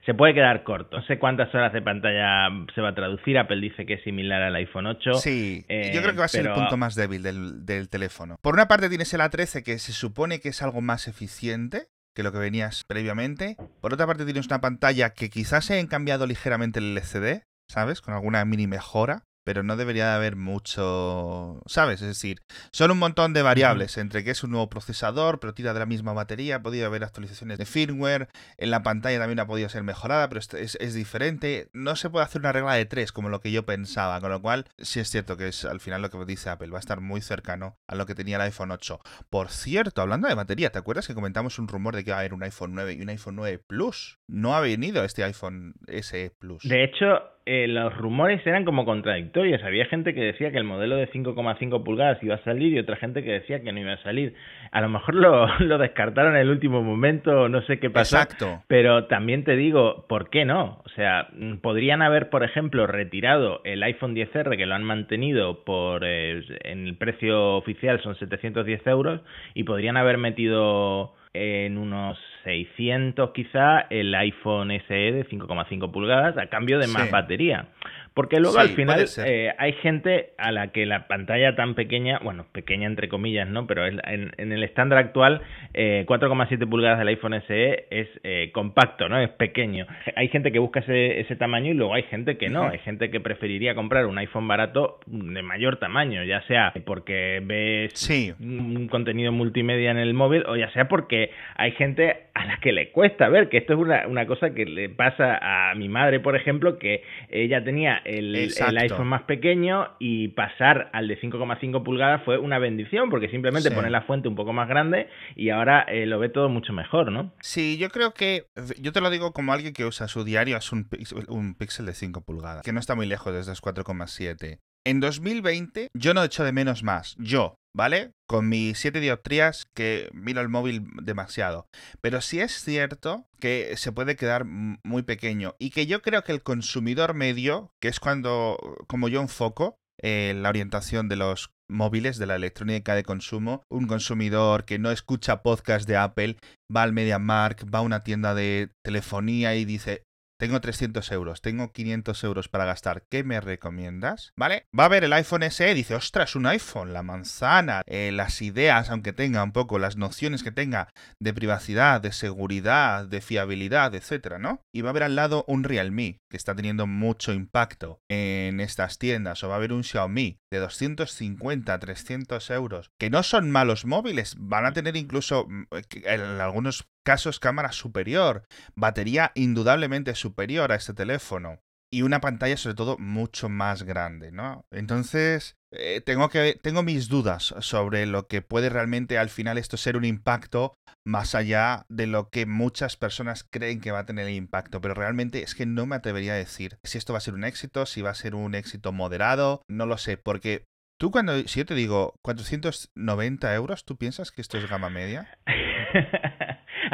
se 0.07 0.15
puede 0.15 0.35
quedar 0.35 0.63
corto. 0.65 0.99
No 0.99 1.07
sé 1.07 1.19
cuántas 1.19 1.55
horas 1.55 1.73
de 1.73 1.83
pantalla 1.83 2.49
se 2.75 2.81
va 2.81 2.91
a 2.91 2.95
traducir. 2.95 3.39
Apple 3.39 3.61
dice 3.61 3.87
que 3.87 3.95
es 3.95 4.05
similar 4.05 4.43
al 4.43 4.55
iPhone 4.57 4.87
8. 4.87 5.15
Sí, 5.15 5.65
eh, 5.69 5.93
yo 5.95 6.01
creo 6.03 6.13
que 6.13 6.19
va 6.19 6.27
a 6.27 6.29
ser 6.29 6.43
pero- 6.43 6.55
el 6.55 6.61
punto 6.61 6.77
más 6.77 6.95
débil 6.95 7.23
del, 7.23 7.65
del 7.65 7.89
teléfono. 7.89 8.37
Por 8.43 8.55
una 8.55 8.69
parte 8.69 8.89
tienes 8.89 9.13
el 9.15 9.21
A13 9.21 9.63
que 9.63 9.79
se 9.79 9.93
supone 9.93 10.41
que 10.41 10.51
es 10.51 10.63
algo 10.63 10.81
más 10.81 11.09
eficiente, 11.09 11.87
que 12.15 12.23
lo 12.23 12.33
que 12.33 12.39
venías 12.39 12.85
previamente. 12.87 13.57
Por 13.81 13.93
otra 13.95 14.07
parte, 14.07 14.25
tienes 14.25 14.47
una 14.47 14.61
pantalla 14.61 15.11
que 15.11 15.31
quizás 15.31 15.65
se 15.65 15.81
han 15.81 15.87
cambiado 15.89 16.27
ligeramente 16.27 16.79
el 16.79 16.97
LCD, 16.97 17.43
¿sabes? 17.69 18.01
Con 18.01 18.15
alguna 18.15 18.45
mini 18.45 18.67
mejora 18.67 19.25
pero 19.45 19.63
no 19.63 19.77
debería 19.77 20.09
de 20.09 20.15
haber 20.15 20.37
mucho, 20.37 21.63
¿sabes? 21.67 22.01
Es 22.01 22.09
decir, 22.09 22.41
son 22.73 22.91
un 22.91 22.99
montón 22.99 23.33
de 23.35 23.43
variables 23.43 23.97
entre 23.99 24.25
que 24.25 24.31
es 24.31 24.43
un 24.43 24.51
nuevo 24.51 24.69
procesador, 24.71 25.39
pero 25.39 25.55
tira 25.55 25.73
de 25.73 25.79
la 25.79 25.87
misma 25.87 26.13
batería, 26.13 26.57
ha 26.57 26.63
podido 26.63 26.87
haber 26.87 27.05
actualizaciones 27.05 27.59
de 27.59 27.67
firmware, 27.67 28.29
en 28.57 28.71
la 28.71 28.83
pantalla 28.83 29.19
también 29.19 29.41
ha 29.41 29.47
podido 29.47 29.69
ser 29.69 29.83
mejorada, 29.83 30.29
pero 30.29 30.41
es, 30.41 30.77
es, 30.81 30.95
diferente. 30.95 31.69
No 31.73 31.97
se 31.97 32.09
puede 32.09 32.25
hacer 32.25 32.41
una 32.41 32.53
regla 32.53 32.75
de 32.75 32.87
tres 32.87 33.13
como 33.13 33.29
lo 33.29 33.41
que 33.41 33.53
yo 33.53 33.67
pensaba, 33.67 34.21
con 34.21 34.31
lo 34.31 34.41
cual 34.41 34.67
sí 34.79 35.01
es 35.01 35.11
cierto 35.11 35.37
que 35.37 35.49
es 35.49 35.65
al 35.65 35.81
final 35.81 36.03
lo 36.03 36.11
que 36.11 36.25
dice 36.25 36.51
Apple, 36.51 36.71
va 36.71 36.79
a 36.79 36.81
estar 36.81 37.01
muy 37.01 37.21
cercano 37.21 37.77
a 37.87 37.95
lo 37.95 38.07
que 38.07 38.15
tenía 38.15 38.37
el 38.37 38.43
iPhone 38.43 38.71
8. 38.71 39.01
Por 39.29 39.51
cierto, 39.51 40.01
hablando 40.01 40.29
de 40.29 40.35
batería, 40.35 40.71
¿te 40.71 40.79
acuerdas 40.79 41.07
que 41.07 41.15
comentamos 41.15 41.59
un 41.59 41.69
rumor 41.69 41.95
de 41.95 42.05
que 42.05 42.13
va 42.13 42.19
a 42.19 42.21
haber 42.21 42.35
un 42.35 42.43
iPhone 42.43 42.75
9 42.75 42.95
y 42.95 43.03
un 43.03 43.09
iPhone 43.11 43.37
9 43.37 43.59
Plus? 43.67 44.19
No 44.27 44.57
ha 44.57 44.61
venido 44.61 45.05
este 45.05 45.25
iPhone 45.25 45.75
SE 46.03 46.31
Plus. 46.39 46.63
De 46.65 46.85
hecho, 46.85 47.34
eh, 47.47 47.69
los 47.69 47.95
rumores 47.95 48.47
eran 48.47 48.65
como 48.65 48.87
contradictorios. 48.87 49.63
Había 49.63 49.85
gente 49.87 50.15
que 50.15 50.23
decía 50.23 50.51
que 50.51 50.57
el 50.57 50.65
modelo 50.65 50.97
de 50.97 51.11
5,5 51.11 51.85
pulgadas 51.85 52.23
iba 52.23 52.37
a 52.37 52.45
salir 52.45 52.73
y 52.73 52.79
otra 52.79 52.97
gente 52.97 53.23
que 53.23 53.33
decía 53.33 53.63
que 53.63 53.71
no 53.71 53.81
iba 53.81 53.93
a 53.93 54.03
salir. 54.03 54.35
A 54.71 54.81
lo 54.81 54.89
mejor 54.89 55.15
lo, 55.15 55.47
lo 55.59 55.79
descartaron 55.79 56.35
en 56.37 56.41
el 56.41 56.51
último 56.51 56.83
momento, 56.83 57.49
no 57.51 57.61
sé 57.63 57.79
qué 57.79 57.91
pasó. 57.91 58.17
Exacto. 58.17 58.63
Pero 58.67 59.07
también 59.07 59.45
te 59.45 59.57
digo, 59.57 60.07
¿por 60.09 60.31
qué 60.31 60.45
no? 60.47 60.81
O 60.85 60.89
sea, 60.97 61.29
podrían 61.61 62.01
haber, 62.01 62.31
por 62.31 62.45
ejemplo, 62.45 62.87
retirado 62.87 63.61
el 63.65 63.83
iPhone 63.83 64.15
10R 64.15 64.57
que 64.57 64.67
lo 64.67 64.75
han 64.75 64.85
mantenido 64.85 65.65
por 65.65 66.03
eh, 66.05 66.43
en 66.65 66.87
el 66.87 66.97
precio 66.97 67.57
oficial 67.57 68.01
son 68.03 68.17
710 68.17 68.87
euros 68.87 69.21
y 69.53 69.65
podrían 69.65 69.97
haber 69.99 70.17
metido 70.17 71.15
en 71.35 71.77
unos 71.79 72.17
600 72.45 73.33
quizá 73.33 73.81
el 73.91 74.15
iPhone 74.15 74.71
SE 74.71 74.95
de 74.95 75.27
5,5 75.27 75.91
pulgadas 75.91 76.39
a 76.39 76.47
cambio 76.47 76.79
de 76.79 76.87
más 76.87 77.11
batería. 77.11 77.67
Porque 78.15 78.39
luego 78.39 78.59
al 78.59 78.69
final 78.69 79.05
eh, 79.27 79.53
hay 79.59 79.73
gente 79.73 80.31
a 80.39 80.53
la 80.53 80.69
que 80.69 80.87
la 80.87 81.09
pantalla 81.09 81.57
tan 81.57 81.75
pequeña, 81.75 82.21
bueno, 82.23 82.47
pequeña 82.53 82.87
entre 82.87 83.09
comillas, 83.09 83.49
¿no? 83.49 83.67
Pero 83.67 83.87
en, 83.87 84.01
en 84.05 84.53
el 84.53 84.63
estándar 84.63 84.99
actual, 84.99 85.43
eh, 85.75 86.05
4,7 86.07 86.69
pulgadas 86.69 87.01
del 87.01 87.09
iPhone 87.09 87.43
SE 87.49 87.87
es 87.91 88.09
eh, 88.23 88.51
compacto, 88.55 89.09
¿no? 89.09 89.19
Es 89.21 89.31
pequeño. 89.31 89.89
Hay 90.15 90.29
gente 90.29 90.53
que 90.53 90.61
busca 90.61 90.79
ese, 90.79 91.19
ese 91.19 91.35
tamaño 91.35 91.73
y 91.73 91.75
luego 91.75 91.95
hay 91.95 92.05
gente 92.05 92.39
que 92.39 92.49
no. 92.49 92.69
Hay 92.69 92.79
gente 92.79 93.11
que 93.11 93.19
preferiría 93.19 93.75
comprar 93.75 94.07
un 94.07 94.17
iPhone 94.19 94.47
barato 94.47 95.01
de 95.07 95.43
mayor 95.43 95.79
tamaño, 95.79 96.23
ya 96.23 96.41
sea 96.43 96.73
porque 96.87 97.43
ves 97.45 97.93
un 98.39 98.87
contenido 98.89 99.33
multimedia 99.33 99.91
en 99.91 99.99
el 99.99 100.15
móvil 100.15 100.45
o 100.47 100.55
ya 100.55 100.71
sea 100.71 100.87
porque 100.87 101.31
hay 101.57 101.73
gente 101.73 102.29
a 102.35 102.47
la 102.47 102.59
que 102.59 102.73
le 102.73 102.91
cuesta 102.91 103.29
ver, 103.29 103.49
que 103.49 103.59
esto 103.59 103.73
es 103.73 103.79
una, 103.79 104.07
una 104.07 104.27
cosa 104.27 104.55
que 104.55 104.65
le 104.67 104.89
pasa 104.89 105.39
a 105.41 105.75
mi 105.75 105.89
madre, 105.89 106.21
por 106.21 106.37
ejemplo, 106.37 106.79
que 106.79 107.03
ella 107.31 107.65
tenía 107.65 108.03
el, 108.05 108.35
iPhone 108.79 109.07
más 109.07 109.23
pequeño 109.23 109.89
y 109.99 110.29
pasar 110.29 110.91
al 110.93 111.09
de 111.09 111.21
5,5 111.21 111.83
pulgadas 111.83 112.23
fue 112.25 112.39
una 112.39 112.59
bendición 112.59 113.11
porque 113.11 113.29
simplemente 113.29 113.71
pone 113.71 113.91
la 113.91 114.03
fuente 114.03 114.29
un 114.29 114.35
poco 114.35 114.53
más 114.53 114.69
grande 114.69 115.09
y 115.37 115.51
ahora 115.51 115.83
eh, 115.83 116.07
lo 116.07 116.19
ve 116.19 116.29
todo 116.29 116.49
mucho 116.49 116.73
mejor, 116.73 117.11
¿no? 117.11 117.33
Sí, 117.41 117.79
yo 117.79 117.89
creo 117.91 118.13
que, 118.15 118.47
yo 118.81 118.93
te 118.93 119.01
lo 119.01 119.11
digo 119.11 119.33
como 119.33 119.53
alguien 119.53 119.73
que 119.73 119.85
usa 119.85 120.09
su 120.09 120.25
diario, 120.25 120.57
es 120.57 120.73
un, 120.73 120.89
un 121.29 121.55
píxel 121.55 121.87
de 121.87 121.95
5 121.95 122.23
pulgadas, 122.23 122.63
que 122.63 122.73
no 122.73 122.81
está 122.81 122.95
muy 122.95 123.07
lejos 123.07 123.33
desde 123.33 123.53
los 123.53 123.63
4,7. 123.63 124.59
En 124.87 125.01
2020 125.01 125.89
yo 125.95 126.15
no 126.15 126.23
echo 126.23 126.45
de 126.45 126.53
menos 126.53 126.83
más, 126.83 127.17
yo, 127.19 127.57
¿vale? 127.75 128.13
Con 128.27 128.49
mis 128.49 128.79
7 128.79 129.01
dioptrías 129.01 129.67
que 129.75 130.09
miro 130.13 130.41
el 130.41 130.49
móvil 130.49 130.87
demasiado. 131.03 131.67
Pero 132.01 132.21
sí 132.21 132.41
es 132.41 132.53
cierto 132.63 133.27
que 133.41 133.77
se 133.77 133.93
puede 133.93 134.17
quedar 134.17 134.45
muy 134.45 135.03
pequeño 135.03 135.55
y 135.59 135.71
que 135.71 135.87
yo 135.87 136.01
creo 136.01 136.23
que 136.23 136.33
el 136.33 136.43
consumidor 136.43 137.15
medio, 137.15 137.73
que 137.81 137.89
es 137.89 138.01
cuando, 138.01 138.59
como 138.87 139.09
yo 139.09 139.21
enfoco, 139.21 139.77
eh, 140.03 140.35
la 140.37 140.49
orientación 140.49 141.09
de 141.09 141.17
los 141.17 141.51
móviles, 141.69 142.19
de 142.19 142.27
la 142.27 142.37
electrónica 142.37 142.95
de 142.95 143.05
consumo, 143.05 143.63
un 143.71 143.87
consumidor 143.87 144.65
que 144.65 144.79
no 144.79 144.91
escucha 144.91 145.43
podcast 145.43 145.89
de 145.89 145.97
Apple, 145.97 146.37
va 146.75 146.83
al 146.83 146.93
MediaMark, 146.93 147.65
va 147.73 147.79
a 147.79 147.83
una 147.83 148.05
tienda 148.05 148.35
de 148.35 148.71
telefonía 148.85 149.55
y 149.55 149.65
dice, 149.65 150.04
tengo 150.39 150.61
300 150.61 151.11
euros, 151.13 151.41
tengo 151.41 151.73
500 151.73 152.25
euros 152.25 152.49
para 152.49 152.65
gastar, 152.65 153.05
¿qué 153.09 153.25
me 153.25 153.41
recomiendas? 153.41 154.33
¿Vale? 154.37 154.67
Va 154.79 154.87
a 154.87 154.89
ver 154.89 155.05
el 155.05 155.13
iPhone 155.13 155.43
SE, 155.51 155.75
dice, 155.75 155.95
ostras, 155.95 156.37
un 156.37 156.47
iPhone, 156.47 156.93
la 156.93 157.03
manzana, 157.03 157.83
eh, 157.87 158.11
las 158.13 158.43
ideas, 158.43 158.91
aunque 158.91 159.13
tenga 159.13 159.43
un 159.43 159.53
poco, 159.53 159.79
las 159.79 159.97
nociones 159.97 160.43
que 160.43 160.53
tenga 160.53 160.89
de 161.21 161.35
privacidad, 161.35 162.01
de 162.01 162.13
seguridad, 162.13 163.07
de 163.07 163.21
fiabilidad, 163.21 163.95
etcétera, 163.95 164.39
¿no? 164.39 164.61
Y 164.73 164.83
va 164.83 164.91
a 164.91 164.95
ver 164.95 165.05
al 165.05 165.17
lado 165.17 165.45
un 165.49 165.65
Realme, 165.65 166.19
que 166.31 166.37
está 166.37 166.55
teniendo 166.55 166.87
mucho 166.87 167.33
impacto 167.33 168.01
en 168.11 168.61
estas 168.61 168.99
tiendas, 168.99 169.43
o 169.45 169.49
va 169.49 169.55
a 169.55 169.59
haber 169.59 169.73
un 169.73 169.85
Xiaomi 169.85 170.39
de 170.55 170.61
250, 170.61 171.79
300 171.79 172.51
euros, 172.51 172.91
que 172.99 173.11
no 173.11 173.23
son 173.23 173.51
malos 173.51 173.85
móviles, 173.85 174.37
van 174.39 174.67
a 174.67 174.73
tener 174.73 174.97
incluso 174.97 175.47
mm, 175.49 175.65
en 176.05 176.21
algunos 176.41 176.89
casos 177.05 177.41
cámara 177.41 177.73
superior, 177.73 178.47
batería 178.75 179.33
indudablemente 179.35 180.15
superior 180.15 180.73
a 180.73 180.77
este 180.77 180.95
teléfono 180.95 181.61
y 181.91 182.03
una 182.03 182.21
pantalla 182.21 182.57
sobre 182.57 182.75
todo 182.75 182.99
mucho 182.99 183.49
más 183.49 183.85
grande, 183.85 184.33
¿no? 184.33 184.67
Entonces, 184.71 185.57
eh, 185.77 186.01
tengo, 186.05 186.29
que, 186.29 186.59
tengo 186.63 186.83
mis 186.83 187.09
dudas 187.09 187.55
sobre 187.61 188.07
lo 188.07 188.27
que 188.27 188.43
puede 188.43 188.69
realmente 188.69 189.19
al 189.19 189.29
final 189.29 189.59
esto 189.59 189.77
ser 189.77 189.97
un 189.97 190.05
impacto 190.05 190.75
más 191.07 191.35
allá 191.35 191.85
de 191.89 192.07
lo 192.07 192.31
que 192.31 192.47
muchas 192.47 192.97
personas 192.97 193.45
creen 193.45 193.81
que 193.81 193.91
va 193.91 194.01
a 194.01 194.07
tener 194.07 194.27
el 194.27 194.35
impacto, 194.35 194.81
pero 194.81 194.95
realmente 194.95 195.43
es 195.43 195.55
que 195.55 195.67
no 195.67 195.87
me 195.87 195.97
atrevería 195.97 196.33
a 196.33 196.37
decir 196.37 196.79
si 196.85 196.99
esto 196.99 197.13
va 197.13 197.19
a 197.19 197.23
ser 197.23 197.35
un 197.35 197.45
éxito, 197.45 197.87
si 197.87 198.03
va 198.03 198.11
a 198.11 198.15
ser 198.15 198.35
un 198.35 198.55
éxito 198.55 198.93
moderado, 198.93 199.63
no 199.69 199.87
lo 199.87 199.99
sé, 199.99 200.17
porque 200.17 200.65
tú 200.99 201.11
cuando, 201.11 201.37
si 201.47 201.59
yo 201.59 201.67
te 201.67 201.75
digo 201.75 202.15
490 202.23 203.55
euros, 203.55 203.85
¿tú 203.85 203.97
piensas 203.97 204.31
que 204.31 204.41
esto 204.41 204.59
es 204.59 204.69
gama 204.69 204.91
media? 204.91 205.39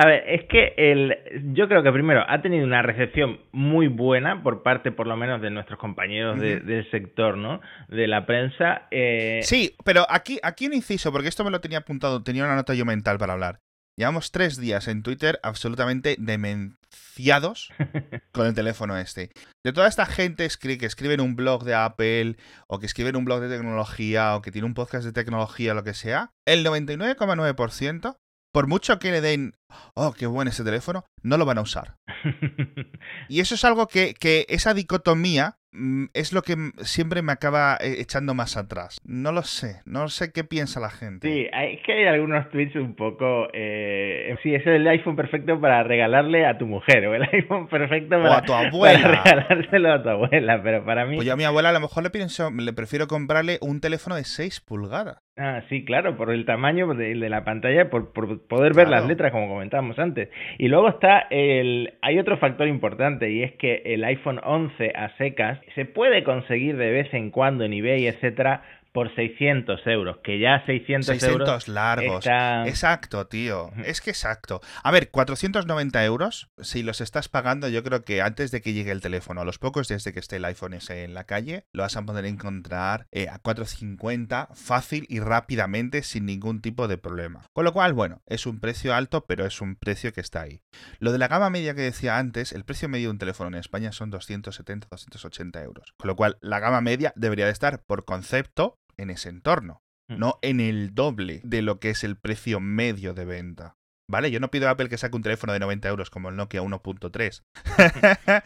A 0.01 0.07
ver, 0.07 0.25
es 0.29 0.49
que 0.49 0.73
el, 0.79 1.15
yo 1.53 1.69
creo 1.69 1.83
que 1.83 1.93
primero 1.93 2.25
ha 2.27 2.41
tenido 2.41 2.65
una 2.65 2.81
recepción 2.81 3.39
muy 3.53 3.87
buena 3.87 4.43
por 4.43 4.63
parte, 4.63 4.93
por 4.93 5.07
lo 5.07 5.15
menos, 5.15 5.43
de 5.43 5.51
nuestros 5.51 5.79
compañeros 5.79 6.41
del 6.41 6.91
sector, 6.91 7.37
¿no? 7.37 7.61
De 7.89 8.07
la 8.07 8.25
prensa. 8.25 8.89
Eh... 8.91 9.41
Sí, 9.43 9.77
pero 9.85 10.07
aquí, 10.09 10.39
aquí 10.43 10.67
un 10.67 10.73
inciso, 10.73 11.13
porque 11.13 11.29
esto 11.29 11.45
me 11.45 11.51
lo 11.51 11.61
tenía 11.61 11.81
apuntado, 11.81 12.23
tenía 12.23 12.45
una 12.45 12.55
nota 12.55 12.73
yo 12.73 12.87
mental 12.87 13.19
para 13.19 13.35
hablar. 13.35 13.59
Llevamos 13.99 14.33
tres 14.33 14.59
días 14.59 14.89
en 14.89 15.03
Twitter 15.03 15.39
absolutamente 15.43 16.17
demenciados 16.19 17.71
con 18.33 18.47
el 18.47 18.55
teléfono 18.55 18.97
este. 18.97 19.29
De 19.63 19.75
toda 19.75 19.87
esta 19.87 20.07
gente 20.07 20.49
que 20.79 20.87
escribe 20.87 21.13
en 21.13 21.21
un 21.21 21.37
blog 21.37 21.65
de 21.65 21.75
Apple, 21.75 22.37
o 22.69 22.79
que 22.79 22.87
escribe 22.87 23.11
en 23.11 23.17
un 23.17 23.27
blog 23.27 23.43
de 23.43 23.55
tecnología, 23.55 24.35
o 24.35 24.41
que 24.41 24.51
tiene 24.51 24.65
un 24.65 24.73
podcast 24.73 25.05
de 25.05 25.13
tecnología, 25.13 25.75
lo 25.75 25.85
que 25.85 25.93
sea, 25.93 26.31
el 26.47 26.65
99,9% 26.65 28.17
por 28.53 28.67
mucho 28.67 28.99
que 28.99 29.11
le 29.11 29.21
den, 29.21 29.55
oh, 29.95 30.13
qué 30.13 30.27
bueno 30.27 30.51
ese 30.51 30.65
teléfono, 30.65 31.05
no 31.23 31.37
lo 31.37 31.45
van 31.45 31.59
a 31.59 31.63
usar. 31.63 31.97
y 33.29 33.41
eso 33.41 33.55
es 33.55 33.65
algo 33.65 33.87
que, 33.87 34.15
que 34.15 34.47
esa 34.49 34.75
dicotomía 34.75 35.61
Mm, 35.73 36.07
es 36.15 36.33
lo 36.33 36.43
que 36.43 36.57
siempre 36.79 37.23
me 37.23 37.31
acaba 37.31 37.77
eh, 37.81 37.97
echando 38.01 38.35
más 38.35 38.57
atrás. 38.57 39.01
No 39.05 39.31
lo 39.31 39.43
sé, 39.43 39.83
no 39.85 40.09
sé 40.09 40.33
qué 40.33 40.43
piensa 40.43 40.81
la 40.81 40.91
gente. 40.91 41.29
Sí, 41.29 41.47
es 41.53 41.81
que 41.87 41.93
hay 41.93 42.07
algunos 42.07 42.51
tweets 42.51 42.75
un 42.77 42.95
poco... 42.95 43.49
Eh, 43.53 44.37
sí, 44.43 44.55
es 44.55 44.67
el 44.67 44.87
iPhone 44.89 45.15
perfecto 45.15 45.61
para 45.61 45.85
regalarle 45.85 46.47
a 46.47 46.59
tu 46.59 46.67
mujer 46.67 47.07
o 47.07 47.15
el 47.15 47.23
iPhone 47.33 47.69
perfecto 47.69 48.21
para, 48.21 48.39
a 48.39 48.43
tu 48.43 48.53
abuela. 48.53 49.23
regalárselo 49.25 49.93
a 49.93 50.03
tu 50.03 50.09
abuela, 50.09 50.61
pero 50.63 50.85
para 50.85 51.07
mí... 51.07 51.17
Pues 51.17 51.27
yo 51.27 51.35
a 51.35 51.37
mi 51.37 51.45
abuela 51.45 51.69
a 51.69 51.73
lo 51.73 51.81
mejor 51.81 52.03
le, 52.03 52.11
pienso, 52.11 52.51
le 52.51 52.73
prefiero 52.73 53.07
comprarle 53.07 53.59
un 53.61 53.81
teléfono 53.81 54.17
de 54.17 54.25
6 54.25 54.61
pulgadas. 54.61 55.19
Ah, 55.37 55.63
sí, 55.71 55.85
claro, 55.85 56.17
por 56.17 56.31
el 56.31 56.45
tamaño 56.45 56.93
de, 56.93 57.15
la 57.15 57.45
pantalla, 57.45 57.89
por, 57.89 58.13
por 58.13 58.47
poder 58.47 58.75
ver 58.75 58.89
las 58.89 59.07
letras 59.07 59.33
como 59.33 59.49
comentábamos 59.49 59.99
antes. 59.99 60.29
Y 60.59 60.69
luego 60.69 60.89
está 60.89 61.27
el... 61.31 61.95
Hay 62.03 62.19
otro 62.19 62.37
factor 62.37 62.69
importante 62.69 63.31
y 63.31 63.43
es 63.43 63.53
que 63.53 63.81
el 63.87 64.05
iPhone 64.05 64.41
11 64.43 64.93
a 64.95 65.17
secas 65.17 65.59
se 65.75 65.87
puede 65.87 66.25
conseguir 66.25 66.77
de 66.77 66.91
vez 66.91 67.15
en 67.15 67.31
cuando 67.31 67.65
en 67.65 67.73
eBay, 67.73 68.07
etcétera, 68.07 68.63
por 68.93 69.15
600 69.15 69.81
euros, 69.87 70.19
que 70.23 70.39
ya 70.39 70.65
600, 70.67 71.07
600 71.07 71.69
largos. 71.69 72.27
Exacto, 72.27 73.27
tío. 73.27 73.71
Es 73.85 74.01
que 74.01 74.11
exacto. 74.11 74.61
A 74.83 74.91
ver, 74.91 75.11
490 75.11 76.05
euros, 76.05 76.51
si 76.59 76.83
los 76.83 77.01
estás 77.01 77.29
pagando, 77.29 77.69
yo 77.69 77.83
creo 77.83 78.05
que 78.05 78.23
antes 78.23 78.51
de 78.51 78.61
que 78.61 78.73
llegue 78.73 78.91
el 78.91 79.01
teléfono, 79.01 79.41
a 79.41 79.45
los 79.45 79.59
pocos 79.59 79.89
desde 79.89 80.13
que 80.13 80.21
esté 80.21 80.37
el 80.37 80.45
iPhone 80.45 80.75
ese 80.75 81.05
en 81.05 81.15
la 81.15 81.25
calle, 81.25 81.65
lo 81.73 81.83
vas 81.83 81.97
a 81.97 82.03
poder 82.03 82.25
encontrar 82.25 83.07
eh, 83.13 83.29
a 83.29 83.39
450 83.39 84.49
fácil 84.55 85.07
y 85.09 85.21
rápidamente 85.21 86.03
sin 86.03 86.27
ningún 86.27 86.61
tipo 86.61 86.89
de 86.89 86.99
problema. 86.99 87.45
Con 87.53 87.65
lo 87.65 87.73
cual, 87.73 87.93
bueno, 87.93 88.23
es 88.27 88.47
un 88.47 88.61
precio 88.61 88.95
alto, 88.95 89.27
pero 89.27 89.47
es 89.47 89.61
un 89.61 89.77
precio 89.77 90.13
que 90.13 90.21
está 90.21 90.43
ahí. 90.43 90.61
Lo 90.99 91.13
de 91.13 91.19
la 91.19 91.29
gama 91.29 91.51
media 91.51 91.75
que 91.75 91.83
decía 91.83 92.19
antes, 92.19 92.53
el 92.53 92.65
precio 92.65 92.89
medio 92.89 93.09
de 93.09 93.13
un 93.13 93.19
teléfono 93.19 93.49
en 93.49 93.55
España 93.55 93.93
son 93.93 94.11
270-280 94.13 95.63
euros. 95.63 95.95
Con 95.97 96.09
lo 96.09 96.17
cual, 96.17 96.39
la 96.41 96.61
gama 96.61 96.81
media 96.81 97.13
debería 97.17 97.47
de 97.47 97.53
estar 97.53 97.83
por 97.85 98.05
concepto 98.05 98.79
en 99.01 99.11
ese 99.11 99.29
entorno, 99.29 99.83
mm. 100.09 100.19
no 100.19 100.39
en 100.43 100.61
el 100.61 100.95
doble 100.95 101.41
de 101.45 101.63
lo 101.63 101.81
que 101.81 101.91
es 101.91 102.05
el 102.05 102.17
precio 102.17 102.61
medio 102.61 103.15
de 103.15 103.25
venta. 103.25 103.77
¿vale? 104.11 104.31
Yo 104.31 104.41
no 104.41 104.51
pido 104.51 104.69
a 104.69 104.73
Apple 104.73 104.89
que 104.89 104.99
saque 104.99 105.17
un 105.17 105.23
teléfono 105.23 105.53
de 105.53 105.61
90 105.61 105.89
euros 105.89 106.11
como 106.11 106.29
el 106.29 106.37
Nokia 106.37 106.63
1.3. 106.63 107.43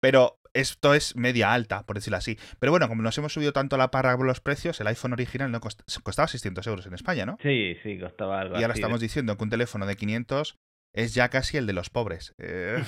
Pero 0.00 0.38
esto 0.52 0.94
es 0.94 1.16
media 1.16 1.52
alta, 1.52 1.84
por 1.86 1.96
decirlo 1.96 2.18
así. 2.18 2.38
Pero 2.60 2.70
bueno, 2.70 2.88
como 2.88 3.02
nos 3.02 3.16
hemos 3.18 3.32
subido 3.32 3.52
tanto 3.52 3.76
la 3.76 3.90
parra 3.90 4.16
por 4.16 4.26
los 4.26 4.40
precios, 4.40 4.80
el 4.80 4.86
iPhone 4.86 5.14
original 5.14 5.50
no 5.50 5.60
costaba 5.60 6.28
600 6.28 6.66
euros 6.66 6.86
en 6.86 6.94
España, 6.94 7.26
¿no? 7.26 7.38
Sí, 7.42 7.76
sí, 7.82 7.98
costaba 7.98 8.40
algo. 8.40 8.58
Y 8.60 8.62
ahora 8.62 8.74
estamos 8.74 9.00
diciendo 9.00 9.36
que 9.36 9.44
un 9.44 9.50
teléfono 9.50 9.86
de 9.86 9.96
500 9.96 10.56
es 10.94 11.14
ya 11.14 11.28
casi 11.28 11.56
el 11.56 11.66
de 11.66 11.72
los 11.72 11.90
pobres. 11.90 12.34
Eh, 12.38 12.82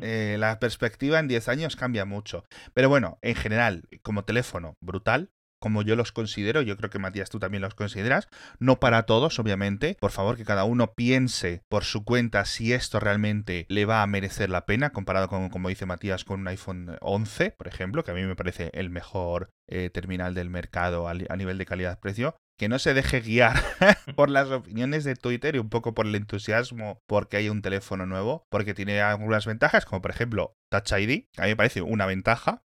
eh, 0.00 0.36
la 0.38 0.58
perspectiva 0.58 1.18
en 1.18 1.28
10 1.28 1.48
años 1.48 1.76
cambia 1.76 2.04
mucho. 2.04 2.44
Pero 2.74 2.88
bueno, 2.88 3.18
en 3.22 3.34
general, 3.34 3.84
como 4.02 4.24
teléfono, 4.24 4.74
brutal 4.80 5.30
como 5.60 5.82
yo 5.82 5.96
los 5.96 6.12
considero, 6.12 6.62
yo 6.62 6.76
creo 6.76 6.90
que 6.90 6.98
Matías 6.98 7.30
tú 7.30 7.38
también 7.38 7.62
los 7.62 7.74
consideras, 7.74 8.28
no 8.58 8.78
para 8.80 9.04
todos, 9.04 9.38
obviamente, 9.38 9.96
por 10.00 10.10
favor 10.10 10.36
que 10.36 10.44
cada 10.44 10.64
uno 10.64 10.92
piense 10.94 11.62
por 11.68 11.84
su 11.84 12.04
cuenta 12.04 12.44
si 12.44 12.72
esto 12.72 13.00
realmente 13.00 13.66
le 13.68 13.84
va 13.84 14.02
a 14.02 14.06
merecer 14.06 14.50
la 14.50 14.66
pena, 14.66 14.90
comparado 14.90 15.28
con, 15.28 15.48
como 15.48 15.68
dice 15.68 15.86
Matías, 15.86 16.24
con 16.24 16.40
un 16.40 16.48
iPhone 16.48 16.96
11, 17.00 17.52
por 17.52 17.68
ejemplo, 17.68 18.04
que 18.04 18.10
a 18.10 18.14
mí 18.14 18.22
me 18.22 18.36
parece 18.36 18.70
el 18.74 18.90
mejor 18.90 19.50
eh, 19.68 19.90
terminal 19.90 20.34
del 20.34 20.50
mercado 20.50 21.08
a, 21.08 21.14
nivel 21.14 21.58
de 21.58 21.66
calidad-precio, 21.66 22.36
que 22.58 22.68
no 22.68 22.78
se 22.78 22.94
deje 22.94 23.20
guiar 23.20 23.56
por 24.16 24.30
las 24.30 24.48
opiniones 24.48 25.04
de 25.04 25.16
Twitter 25.16 25.56
y 25.56 25.58
un 25.58 25.68
poco 25.68 25.94
por 25.94 26.06
el 26.06 26.14
entusiasmo 26.14 27.00
porque 27.06 27.36
hay 27.36 27.48
un 27.48 27.62
teléfono 27.62 28.06
nuevo, 28.06 28.46
porque 28.50 28.74
tiene 28.74 29.00
algunas 29.00 29.46
ventajas, 29.46 29.84
como 29.84 30.00
por 30.02 30.10
ejemplo 30.10 30.54
Touch 30.70 30.92
ID, 30.92 31.24
que 31.32 31.42
a 31.42 31.44
mí 31.44 31.50
me 31.50 31.56
parece 31.56 31.82
una 31.82 32.06
ventaja, 32.06 32.62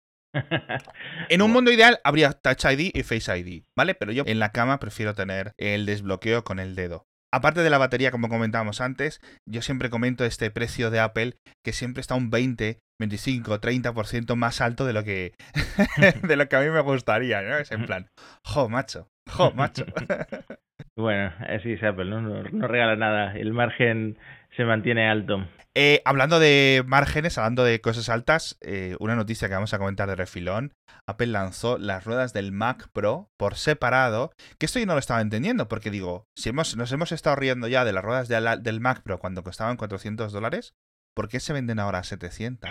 en 1.28 1.42
un 1.42 1.50
mundo 1.50 1.70
ideal 1.70 2.00
habría 2.04 2.32
Touch 2.32 2.64
ID 2.64 2.90
y 2.94 3.02
Face 3.02 3.36
ID, 3.36 3.64
¿vale? 3.76 3.94
Pero 3.94 4.12
yo 4.12 4.24
en 4.26 4.38
la 4.38 4.52
cama 4.52 4.78
prefiero 4.78 5.14
tener 5.14 5.52
el 5.56 5.86
desbloqueo 5.86 6.44
con 6.44 6.58
el 6.58 6.74
dedo. 6.74 7.06
Aparte 7.32 7.60
de 7.60 7.70
la 7.70 7.78
batería, 7.78 8.10
como 8.10 8.30
comentábamos 8.30 8.80
antes, 8.80 9.20
yo 9.46 9.60
siempre 9.60 9.90
comento 9.90 10.24
este 10.24 10.50
precio 10.50 10.90
de 10.90 11.00
Apple 11.00 11.34
que 11.62 11.74
siempre 11.74 12.00
está 12.00 12.14
un 12.14 12.30
20, 12.30 12.78
25, 12.98 13.60
30% 13.60 14.34
más 14.34 14.62
alto 14.62 14.86
de 14.86 14.94
lo 14.94 15.04
que 15.04 15.34
de 16.22 16.36
lo 16.36 16.48
que 16.48 16.56
a 16.56 16.60
mí 16.60 16.70
me 16.70 16.80
gustaría, 16.80 17.42
¿no? 17.42 17.58
Es 17.58 17.70
en 17.70 17.84
plan, 17.84 18.08
jo, 18.44 18.70
macho, 18.70 19.10
jo, 19.30 19.50
macho. 19.52 19.84
bueno, 20.96 21.32
así 21.40 21.72
es 21.72 21.82
Apple, 21.82 22.06
¿no? 22.06 22.22
No, 22.22 22.66
regala 22.66 22.96
nada, 22.96 23.36
el 23.36 23.52
margen 23.52 24.18
se 24.58 24.64
mantiene 24.64 25.08
alto. 25.08 25.46
Eh, 25.76 26.02
hablando 26.04 26.40
de 26.40 26.82
márgenes, 26.84 27.38
hablando 27.38 27.62
de 27.62 27.80
cosas 27.80 28.08
altas, 28.08 28.58
eh, 28.60 28.96
una 28.98 29.14
noticia 29.14 29.46
que 29.46 29.54
vamos 29.54 29.72
a 29.72 29.78
comentar 29.78 30.08
de 30.08 30.16
refilón. 30.16 30.72
Apple 31.06 31.28
lanzó 31.28 31.78
las 31.78 32.04
ruedas 32.04 32.32
del 32.32 32.50
Mac 32.50 32.88
Pro 32.92 33.30
por 33.38 33.54
separado, 33.54 34.32
que 34.58 34.66
esto 34.66 34.80
yo 34.80 34.86
no 34.86 34.94
lo 34.94 34.98
estaba 34.98 35.20
entendiendo, 35.20 35.68
porque 35.68 35.92
digo, 35.92 36.26
si 36.36 36.48
hemos, 36.48 36.76
nos 36.76 36.90
hemos 36.90 37.12
estado 37.12 37.36
riendo 37.36 37.68
ya 37.68 37.84
de 37.84 37.92
las 37.92 38.04
ruedas 38.04 38.28
del 38.28 38.80
Mac 38.80 39.02
Pro 39.04 39.18
cuando 39.20 39.44
costaban 39.44 39.76
400 39.76 40.32
dólares, 40.32 40.74
¿Por 41.18 41.28
qué 41.28 41.40
se 41.40 41.52
venden 41.52 41.80
ahora 41.80 42.04
700? 42.04 42.70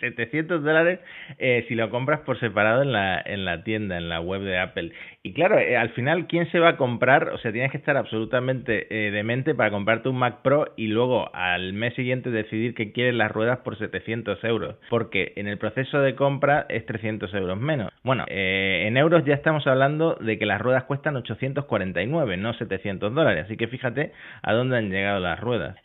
700 0.00 0.62
dólares 0.64 1.00
eh, 1.38 1.64
si 1.66 1.74
lo 1.74 1.88
compras 1.88 2.20
por 2.26 2.38
separado 2.38 2.82
en 2.82 2.92
la, 2.92 3.18
en 3.24 3.46
la 3.46 3.64
tienda, 3.64 3.96
en 3.96 4.10
la 4.10 4.20
web 4.20 4.42
de 4.42 4.58
Apple. 4.58 4.92
Y 5.22 5.34
claro, 5.34 5.58
eh, 5.58 5.76
al 5.76 5.90
final, 5.90 6.26
¿quién 6.26 6.50
se 6.50 6.58
va 6.58 6.70
a 6.70 6.76
comprar? 6.78 7.28
O 7.28 7.38
sea, 7.38 7.52
tienes 7.52 7.70
que 7.70 7.76
estar 7.76 7.94
absolutamente 7.98 8.86
eh, 8.88 9.10
demente 9.10 9.54
para 9.54 9.70
comprarte 9.70 10.08
un 10.08 10.16
Mac 10.16 10.40
Pro 10.42 10.72
y 10.78 10.86
luego 10.86 11.28
al 11.34 11.74
mes 11.74 11.94
siguiente 11.94 12.30
decidir 12.30 12.74
que 12.74 12.92
quieres 12.92 13.14
las 13.14 13.30
ruedas 13.30 13.58
por 13.58 13.76
700 13.76 14.42
euros. 14.44 14.76
Porque 14.88 15.34
en 15.36 15.46
el 15.46 15.58
proceso 15.58 16.00
de 16.00 16.14
compra 16.14 16.64
es 16.70 16.86
300 16.86 17.34
euros 17.34 17.60
menos. 17.60 17.92
Bueno, 18.02 18.24
en 18.28 18.96
euros 18.96 19.22
ya 19.26 19.34
estamos 19.34 19.66
hablando 19.66 20.14
de 20.14 20.38
que 20.38 20.46
las 20.46 20.58
ruedas 20.58 20.84
cuestan 20.84 21.16
849, 21.16 22.38
no 22.38 22.54
700 22.54 23.14
dólares. 23.14 23.44
Así 23.44 23.58
que 23.58 23.68
fíjate 23.68 24.12
a 24.42 24.54
dónde 24.54 24.78
han 24.78 24.90
llegado 24.90 25.20
las 25.20 25.38
ruedas. 25.38 25.76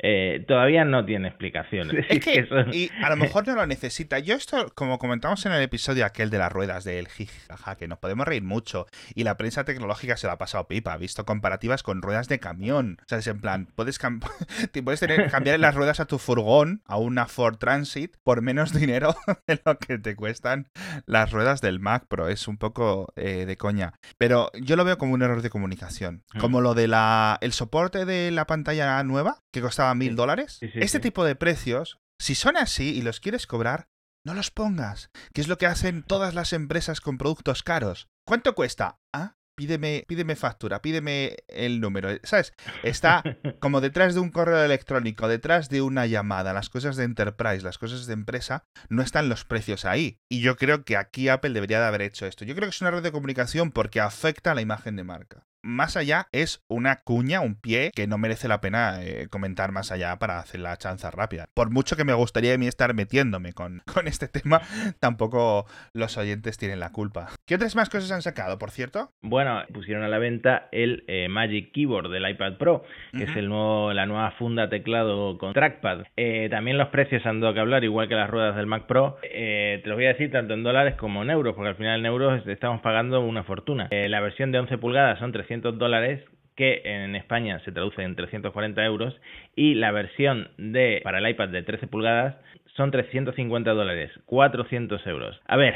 todavía 0.48 0.86
no 0.86 1.04
tiene 1.06 1.28
explicación. 1.28 1.90
Es 2.08 2.24
que, 2.24 2.48
y 2.72 2.90
a 3.04 3.10
lo 3.10 3.18
mejor 3.18 3.48
no 3.48 3.56
lo 3.56 3.66
necesita. 3.66 4.20
Yo 4.20 4.36
esto, 4.36 4.68
como 4.76 5.00
comentamos 5.00 5.46
en 5.46 5.52
el 5.52 5.62
episodio 5.62 6.06
aquel 6.06 6.30
de 6.30 6.38
las 6.38 6.52
ruedas 6.52 6.84
del 6.84 7.08
jijaja, 7.08 7.76
que 7.76 7.88
nos 7.88 7.98
podemos 7.98 8.26
reír 8.28 8.44
mucho, 8.44 8.86
y 9.16 9.25
la 9.26 9.38
prensa 9.38 9.66
tecnológica 9.66 10.16
se 10.16 10.28
la 10.28 10.34
ha 10.34 10.38
pasado 10.38 10.68
pipa, 10.68 10.94
ha 10.94 10.98
visto 10.98 11.26
comparativas 11.26 11.84
con 11.84 12.02
ruedas 12.02 12.30
de 12.30 12.40
camión. 12.40 12.98
O 13.02 13.06
sea, 13.08 13.18
es 13.18 13.28
en 13.28 13.42
plan, 13.42 13.68
puedes, 13.76 14.00
puedes 14.84 15.00
tener, 15.00 15.30
cambiar 15.30 15.60
las 15.60 15.76
ruedas 15.76 16.00
a 16.00 16.06
tu 16.06 16.18
furgón, 16.18 16.82
a 16.86 16.98
una 16.98 17.28
Ford 17.28 17.58
Transit, 17.58 18.16
por 18.24 18.42
menos 18.42 18.74
dinero 18.74 19.16
de 19.48 19.62
lo 19.66 19.78
que 19.78 19.98
te 19.98 20.16
cuestan 20.16 20.70
las 21.06 21.32
ruedas 21.32 21.60
del 21.60 21.80
Mac 21.80 22.06
Pro. 22.08 22.30
Es 22.30 22.48
un 22.48 22.58
poco 22.58 23.12
eh, 23.18 23.46
de 23.46 23.58
coña. 23.58 23.94
Pero 24.18 24.50
yo 24.54 24.78
lo 24.78 24.86
veo 24.86 24.98
como 24.98 25.14
un 25.14 25.22
error 25.22 25.42
de 25.42 25.50
comunicación. 25.50 26.24
Mm. 26.34 26.40
Como 26.40 26.62
lo 26.62 26.74
de 26.74 26.88
la 26.88 27.38
el 27.42 27.52
soporte 27.52 28.06
de 28.06 28.32
la 28.32 28.48
pantalla 28.48 29.04
nueva, 29.04 29.44
que 29.52 29.62
costaba 29.62 29.94
mil 29.96 30.16
dólares. 30.16 30.60
este 30.62 31.00
tipo 31.00 31.26
de 31.26 31.36
precios 31.36 32.00
si 32.20 32.36
son 32.36 32.58
así 32.58 32.96
y 32.96 33.02
los 33.02 33.20
quieres 33.20 33.46
cobrar, 33.48 33.90
no 34.24 34.34
los 34.34 34.50
pongas, 34.50 35.12
que 35.34 35.42
es 35.42 35.48
lo 35.48 35.58
que 35.58 35.68
hacen 35.68 36.04
todas 36.04 36.34
las 36.34 36.54
empresas 36.54 37.02
con 37.02 37.18
productos 37.18 37.62
caros. 37.62 38.08
¿Cuánto 38.28 38.56
cuesta? 38.56 39.00
Ah, 39.14 39.36
pídeme, 39.56 40.04
pídeme 40.08 40.36
factura, 40.36 40.82
pídeme 40.82 41.38
el 41.48 41.80
número. 41.80 42.10
¿Sabes? 42.24 42.54
Está 42.82 43.22
como 43.60 43.82
detrás 43.82 44.16
de 44.16 44.20
un 44.20 44.32
correo 44.32 44.64
electrónico, 44.64 45.28
detrás 45.28 45.70
de 45.70 45.84
una 45.84 46.08
llamada. 46.08 46.52
Las 46.52 46.70
cosas 46.72 46.96
de 46.96 47.04
enterprise, 47.04 47.62
las 47.64 47.78
cosas 47.78 48.08
de 48.08 48.14
empresa, 48.14 48.66
no 48.90 49.04
están 49.04 49.30
los 49.30 49.46
precios 49.46 49.86
ahí. 49.86 50.18
Y 50.28 50.42
yo 50.42 50.56
creo 50.58 50.84
que 50.86 50.98
aquí 50.98 51.30
Apple 51.30 51.52
debería 51.52 51.80
de 51.80 51.86
haber 51.86 52.02
hecho 52.02 52.26
esto. 52.26 52.46
Yo 52.46 52.56
creo 52.56 52.68
que 52.68 52.76
es 52.76 52.82
una 52.82 52.90
red 52.90 53.04
de 53.04 53.12
comunicación 53.12 53.72
porque 53.72 54.02
afecta 54.02 54.52
a 54.52 54.56
la 54.56 54.62
imagen 54.62 54.96
de 54.96 55.04
marca 55.04 55.46
más 55.66 55.98
allá 55.98 56.28
es 56.32 56.64
una 56.70 57.02
cuña, 57.04 57.42
un 57.42 57.60
pie 57.60 57.92
que 57.94 58.08
no 58.08 58.18
merece 58.18 58.48
la 58.48 58.62
pena 58.62 59.04
eh, 59.04 59.28
comentar 59.30 59.72
más 59.72 59.92
allá 59.92 60.18
para 60.18 60.40
hacer 60.40 60.62
la 60.62 60.78
chanza 60.78 61.10
rápida. 61.10 61.48
Por 61.54 61.72
mucho 61.72 61.96
que 61.98 62.06
me 62.06 62.14
gustaría 62.14 62.54
a 62.54 62.58
mí 62.58 62.68
estar 62.68 62.94
metiéndome 62.94 63.52
con, 63.54 63.82
con 63.94 64.08
este 64.08 64.28
tema, 64.28 64.62
tampoco 65.00 65.66
los 65.94 66.18
oyentes 66.18 66.58
tienen 66.58 66.80
la 66.80 66.92
culpa. 66.92 67.30
¿Qué 67.48 67.56
otras 67.56 67.76
más 67.76 67.90
cosas 67.90 68.12
han 68.12 68.22
sacado, 68.22 68.60
por 68.60 68.70
cierto? 68.70 69.10
Bueno, 69.22 69.64
pusieron 69.74 70.04
a 70.04 70.08
la 70.08 70.20
venta 70.20 70.70
el 70.72 71.04
eh, 71.08 71.28
Magic 71.30 71.72
Keyboard 71.72 72.12
del 72.12 72.30
iPad 72.30 72.58
Pro, 72.58 72.84
que 73.12 73.24
es 73.24 73.36
el 73.36 73.50
nuevo, 73.50 73.92
la 73.94 74.06
nueva 74.06 74.32
funda 74.32 74.70
teclado 74.70 75.38
con 75.40 75.54
trackpad. 75.54 76.04
Eh, 76.16 76.48
también 76.52 76.78
los 76.78 76.90
precios 76.90 77.26
han 77.26 77.40
dado 77.40 77.54
que 77.54 77.60
hablar, 77.60 77.84
igual 77.84 78.08
que 78.08 78.16
las 78.16 78.30
ruedas 78.30 78.56
del 78.56 78.68
Mac 78.68 78.86
Pro. 78.86 79.18
te 79.22 79.82
los 79.84 79.96
voy 79.96 80.06
a 80.06 80.10
decir 80.10 80.32
tanto 80.32 80.54
en 80.54 80.64
dólares 80.64 80.96
como 80.96 81.24
en 81.24 81.32
euros, 81.32 81.56
porque 81.56 81.70
al 81.70 81.76
final 81.76 82.00
en 82.00 82.06
euros 82.06 82.46
estamos 82.46 82.82
pagando 82.82 83.22
una 83.22 83.44
fortuna. 83.44 83.90
la 83.90 84.20
versión 84.20 84.52
de 84.52 84.60
11 84.60 84.78
pulgadas 84.78 85.18
son 85.20 85.32
300 85.32 85.55
dólares 85.62 86.24
que 86.56 86.82
en 86.86 87.16
España 87.16 87.60
se 87.66 87.72
traduce 87.72 88.02
en 88.02 88.16
340 88.16 88.84
euros 88.86 89.20
y 89.56 89.76
la 89.76 89.92
versión 89.92 90.50
de 90.58 91.02
para 91.04 91.20
el 91.20 91.30
iPad 91.30 91.50
de 91.50 91.64
13 91.64 91.88
pulgadas 91.88 92.38
son 92.76 92.92
350 92.92 93.72
dólares, 93.72 94.12
400 94.26 95.06
euros. 95.08 95.40
A 95.48 95.58
ver, 95.58 95.76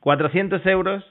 400 0.00 0.64
euros 0.66 1.04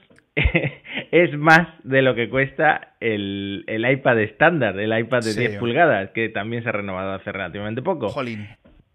es 1.10 1.36
más 1.36 1.68
de 1.84 2.02
lo 2.02 2.14
que 2.14 2.28
cuesta 2.28 2.94
el, 3.00 3.64
el 3.66 3.90
iPad 3.90 4.20
estándar, 4.20 4.78
el 4.78 4.96
iPad 4.98 5.20
de 5.20 5.34
10 5.34 5.58
pulgadas, 5.58 6.10
que 6.10 6.28
también 6.28 6.62
se 6.62 6.68
ha 6.68 6.72
renovado 6.72 7.12
hace 7.12 7.32
relativamente 7.32 7.82
poco. 7.82 8.08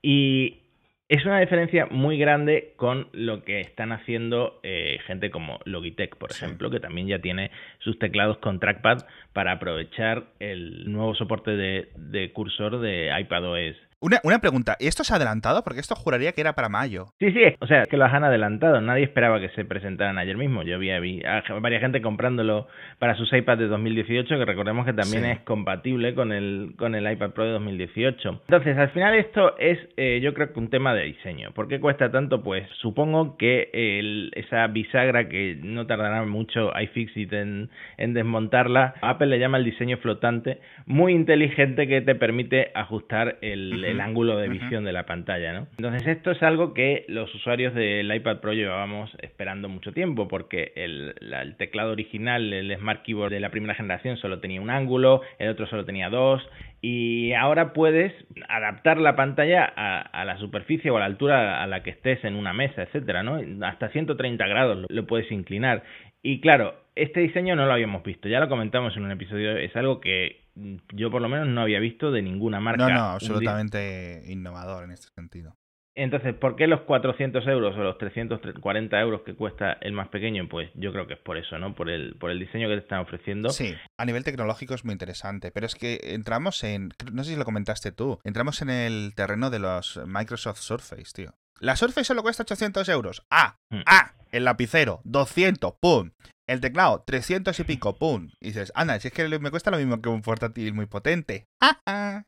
Y 0.02 0.65
es 1.08 1.24
una 1.24 1.40
diferencia 1.40 1.86
muy 1.86 2.18
grande 2.18 2.74
con 2.78 3.10
lo 3.12 3.44
que 3.44 3.62
están 3.62 3.92
haciendo 3.92 4.60
eh, 4.64 4.98
gente 5.06 5.30
como 5.30 5.60
Logitech, 5.66 6.16
por 6.18 6.32
ejemplo, 6.32 6.72
que 6.72 6.80
también 6.80 7.08
ya 7.08 7.20
tiene 7.20 7.52
sus 7.80 8.00
teclados 8.00 8.40
con 8.40 8.60
trackpad 8.60 9.06
para 9.32 9.54
aprovechar 9.54 10.26
el 10.40 10.92
nuevo 10.92 11.14
soporte 11.14 11.52
de, 11.52 11.90
de 11.96 12.32
cursor 12.34 12.80
de 12.80 13.12
iPadOS 13.20 13.76
una, 14.02 14.20
una, 14.24 14.40
pregunta, 14.40 14.76
¿esto 14.80 15.04
se 15.04 15.14
ha 15.14 15.16
adelantado? 15.16 15.64
Porque 15.64 15.80
esto 15.80 15.96
juraría 15.96 16.34
que 16.34 16.42
era 16.42 16.54
para 16.54 16.70
mayo. 16.70 17.06
Sí, 17.20 17.32
sí, 17.32 17.42
o 17.60 17.68
sea, 17.68 17.84
que 17.86 17.98
lo 17.98 18.06
han 18.06 18.24
adelantado. 18.24 18.82
Nadie 18.82 19.04
esperaba 19.06 19.40
que 19.40 19.50
se 19.50 19.64
presentaran 19.64 20.18
ayer 20.18 20.38
mismo. 20.38 20.64
Yo 20.64 20.78
vi, 20.78 20.92
vi 21.00 21.24
a 21.24 21.44
varias 21.60 21.82
gente 21.82 22.02
comprándolo 22.02 22.68
para 23.00 23.16
sus 23.16 23.32
iPads 23.32 23.60
de 23.60 23.68
2018, 23.68 24.38
que 24.38 24.46
recordemos 24.46 24.86
que 24.86 24.94
también 24.94 25.26
es 25.26 25.40
compatible 25.40 26.14
con 26.14 26.32
el, 26.32 26.74
con 26.78 26.94
el 26.94 27.10
iPad 27.10 27.32
Pro 27.32 27.46
de 27.46 27.52
2018. 27.52 28.42
Entonces, 28.48 28.78
al 28.78 28.90
final 28.90 29.16
esto 29.16 29.58
es, 29.58 29.80
eh, 29.98 30.20
yo 30.22 30.34
creo 30.34 30.52
que 30.52 30.60
un 30.60 30.70
tema 30.70 30.94
de 30.94 31.06
diseño. 31.06 31.52
¿Por 31.52 31.68
qué 31.68 31.80
cuesta 31.80 32.12
tanto? 32.12 32.44
Pues 32.44 32.68
supongo 32.82 33.38
que 33.38 33.70
el, 33.74 34.32
esa 34.36 34.68
bisagra 34.68 35.30
que 35.30 35.58
no 35.62 35.88
tardará 35.88 36.24
mucho 36.26 36.72
iFixit 36.78 37.32
en, 37.32 37.70
en 37.98 38.14
desmontarla, 38.14 38.96
Apple 39.02 39.28
le 39.28 39.40
llama 39.40 39.58
el 39.58 39.64
diseño 39.64 39.98
flotante, 39.98 40.60
muy 40.86 41.14
inteligente 41.14 41.88
que 41.88 42.02
te 42.02 42.16
permite 42.16 42.72
ajustar 42.74 43.38
el 43.42 43.85
el 43.86 44.02
ángulo 44.02 44.38
de 44.38 44.50
visión 44.50 44.84
de 44.84 44.94
la 44.94 45.06
pantalla, 45.06 45.54
¿no? 45.54 45.68
Entonces 45.78 46.08
esto 46.08 46.32
es 46.32 46.42
algo 46.44 46.74
que 46.74 47.06
los 47.08 47.34
usuarios 47.34 47.74
del 47.74 48.14
iPad 48.14 48.40
Pro 48.40 48.54
llevábamos 48.54 49.12
esperando 49.22 49.70
mucho 49.70 49.92
tiempo 49.92 50.28
porque 50.28 50.74
el, 50.76 51.16
teclado 51.58 51.92
original, 51.92 52.52
el 52.54 52.76
Smart 52.78 53.04
Keyboard 53.04 53.32
de 53.32 53.40
la 53.40 53.50
primera 53.50 53.76
generación 53.76 54.18
solo 54.18 54.40
tenía 54.40 54.62
un 54.62 54.70
ángulo, 54.70 55.22
el 55.40 55.50
otro 55.50 55.68
solo 55.68 55.86
tenía 55.86 56.10
dos 56.10 56.42
y 56.82 57.34
ahora 57.34 57.74
puedes 57.74 58.14
adaptar 58.48 58.98
la 58.98 59.16
pantalla 59.16 59.66
a, 59.66 60.26
la 60.26 60.38
superficie 60.38 60.92
o 60.92 60.98
a 60.98 61.00
la 61.00 61.06
altura 61.06 61.64
a 61.64 61.68
la 61.68 61.84
que 61.84 61.90
estés 61.92 62.24
en 62.24 62.36
una 62.36 62.54
mesa, 62.54 62.84
etcétera, 62.84 63.24
¿no? 63.24 63.40
Hasta 63.66 63.90
130 63.90 64.46
grados 64.48 64.86
lo 64.90 65.08
puedes 65.08 65.32
inclinar 65.32 65.84
y 66.22 66.42
claro, 66.42 66.85
este 66.96 67.20
diseño 67.20 67.56
no 67.56 67.66
lo 67.66 67.74
habíamos 67.74 68.04
visto, 68.04 68.28
ya 68.28 68.40
lo 68.40 68.50
comentamos 68.50 68.96
en 68.96 69.04
un 69.04 69.12
episodio, 69.12 69.58
es 69.58 69.76
algo 69.76 70.00
que 70.00 70.46
yo 70.94 71.12
por 71.12 71.22
lo 71.22 71.30
menos 71.30 71.48
no 71.48 71.62
había 71.62 71.80
visto 71.80 72.12
de 72.12 72.22
ninguna 72.22 72.60
marca. 72.60 72.88
No, 72.88 72.94
no, 72.94 73.04
absolutamente 73.12 74.24
innovador 74.28 74.86
en 74.86 74.92
este 74.92 75.08
sentido. 75.14 75.56
Entonces, 75.98 76.36
¿por 76.36 76.58
qué 76.58 76.68
los 76.68 76.82
400 76.82 77.48
euros 77.48 77.74
o 77.78 77.80
los 77.80 77.98
340 77.98 79.00
euros 79.00 79.22
que 79.22 79.34
cuesta 79.34 79.78
el 79.80 79.94
más 79.94 80.10
pequeño? 80.10 80.50
Pues 80.50 80.70
yo 80.76 80.92
creo 80.92 81.08
que 81.08 81.14
es 81.14 81.20
por 81.20 81.38
eso, 81.38 81.58
¿no? 81.58 81.74
Por 81.74 81.90
el, 81.90 82.16
por 82.18 82.32
el 82.32 82.40
diseño 82.40 82.68
que 82.68 82.76
te 82.76 82.82
están 82.82 83.00
ofreciendo. 83.00 83.50
Sí, 83.50 83.74
a 83.98 84.06
nivel 84.06 84.26
tecnológico 84.26 84.74
es 84.74 84.84
muy 84.84 84.92
interesante, 84.92 85.52
pero 85.52 85.66
es 85.66 85.76
que 85.76 86.00
entramos 86.04 86.66
en, 86.66 86.90
no 87.14 87.24
sé 87.24 87.32
si 87.32 87.38
lo 87.38 87.46
comentaste 87.46 87.94
tú, 87.94 88.20
entramos 88.26 88.62
en 88.62 88.70
el 88.70 89.14
terreno 89.16 89.50
de 89.50 89.60
los 89.60 90.02
Microsoft 90.06 90.60
Surface, 90.60 91.14
tío. 91.14 91.34
La 91.62 91.78
Surface 91.78 92.04
solo 92.04 92.24
cuesta 92.24 92.44
800 92.44 92.90
euros. 92.90 93.26
Ah, 93.32 93.56
mm. 93.70 93.84
ah, 93.86 94.16
el 94.34 94.44
lapicero, 94.44 95.00
200, 95.06 95.76
pum. 95.80 96.12
El 96.48 96.62
teclado, 96.62 97.04
300 97.06 97.60
y 97.60 97.64
pico, 97.64 97.98
pum. 97.98 98.30
Y 98.40 98.48
dices, 98.48 98.72
anda, 98.76 99.00
si 99.00 99.08
es 99.08 99.14
que 99.14 99.28
me 99.40 99.50
cuesta 99.50 99.72
lo 99.72 99.78
mismo 99.78 100.02
que 100.02 100.10
un 100.10 100.22
portátil 100.22 100.74
muy 100.74 100.86
potente. 100.86 101.48
Ah, 101.60 101.80
ah. 101.88 102.24